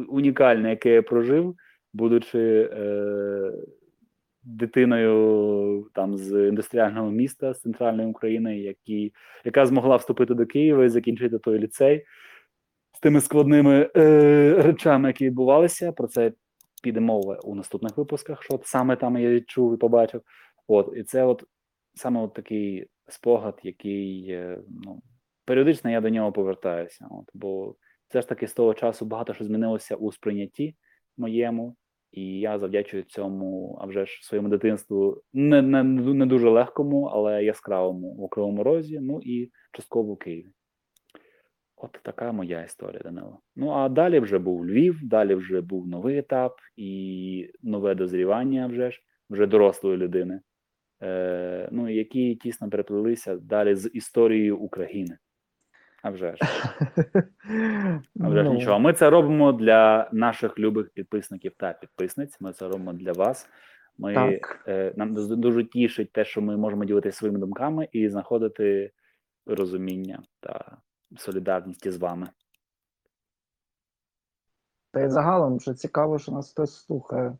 [0.09, 1.57] унікальне, яке я прожив,
[1.93, 3.53] будучи е,
[4.45, 9.13] дитиною там з індустріального міста з центральної України, які,
[9.45, 12.05] яка змогла вступити до Києва і закінчити той ліцей.
[12.97, 15.93] з тими складними е, речами, які відбувалися.
[15.93, 16.33] Про це
[16.83, 20.23] піде мова у наступних випусках, що саме там я відчув і побачив.
[20.67, 21.45] От, і це от
[21.95, 25.03] саме от такий спогад, який е, ну,
[25.45, 27.07] періодично я до нього повертаюся.
[27.11, 27.77] От, бо
[28.09, 30.77] все ж таки з того часу багато що змінилося у сприйнятті
[31.17, 31.77] моєму,
[32.15, 37.45] і я завдячую цьому, а вже ж своєму дитинству не, не, не дуже легкому, але
[37.45, 40.49] яскравому у Кривому Розі, ну і частково у Києві.
[41.77, 43.41] От така моя історія, Данило.
[43.57, 48.91] Ну а далі вже був Львів, далі вже був новий етап і нове дозрівання вже
[48.91, 49.01] ж,
[49.31, 50.41] вже дорослої людини,
[51.03, 55.19] е, ну, які тісно переплелися далі з історією України.
[56.05, 56.39] А вже ж.
[58.21, 58.81] А вже ж Ну, нічого.
[58.81, 62.41] Ми це робимо для наших любих підписників та підписниць.
[62.41, 63.49] Ми це робимо для вас.
[63.99, 64.65] Ми Так.
[64.69, 68.93] е, нам дуже- дуже тішить те, що ми можемо ділитися своїми думками і знаходити
[69.47, 70.77] розуміння та
[71.17, 72.29] солідарність із вами.
[74.93, 77.37] Та й загалом вже цікаво, що нас хтось слухає.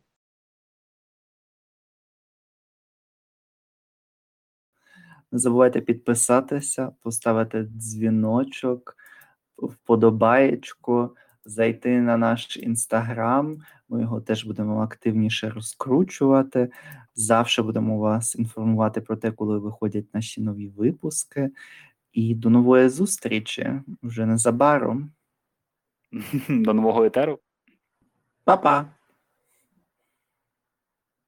[5.31, 8.97] Не забувайте підписатися, поставити дзвіночок,
[9.57, 11.15] вподобаєчку,
[11.45, 13.57] зайти на наш інстаграм.
[13.89, 16.71] Ми його теж будемо активніше розкручувати.
[17.15, 21.51] Завжди будемо вас інформувати про те, коли виходять наші нові випуски.
[22.13, 25.11] І до нової зустрічі вже незабаром.
[26.49, 27.39] До нового етеру.
[28.43, 28.85] Па-па!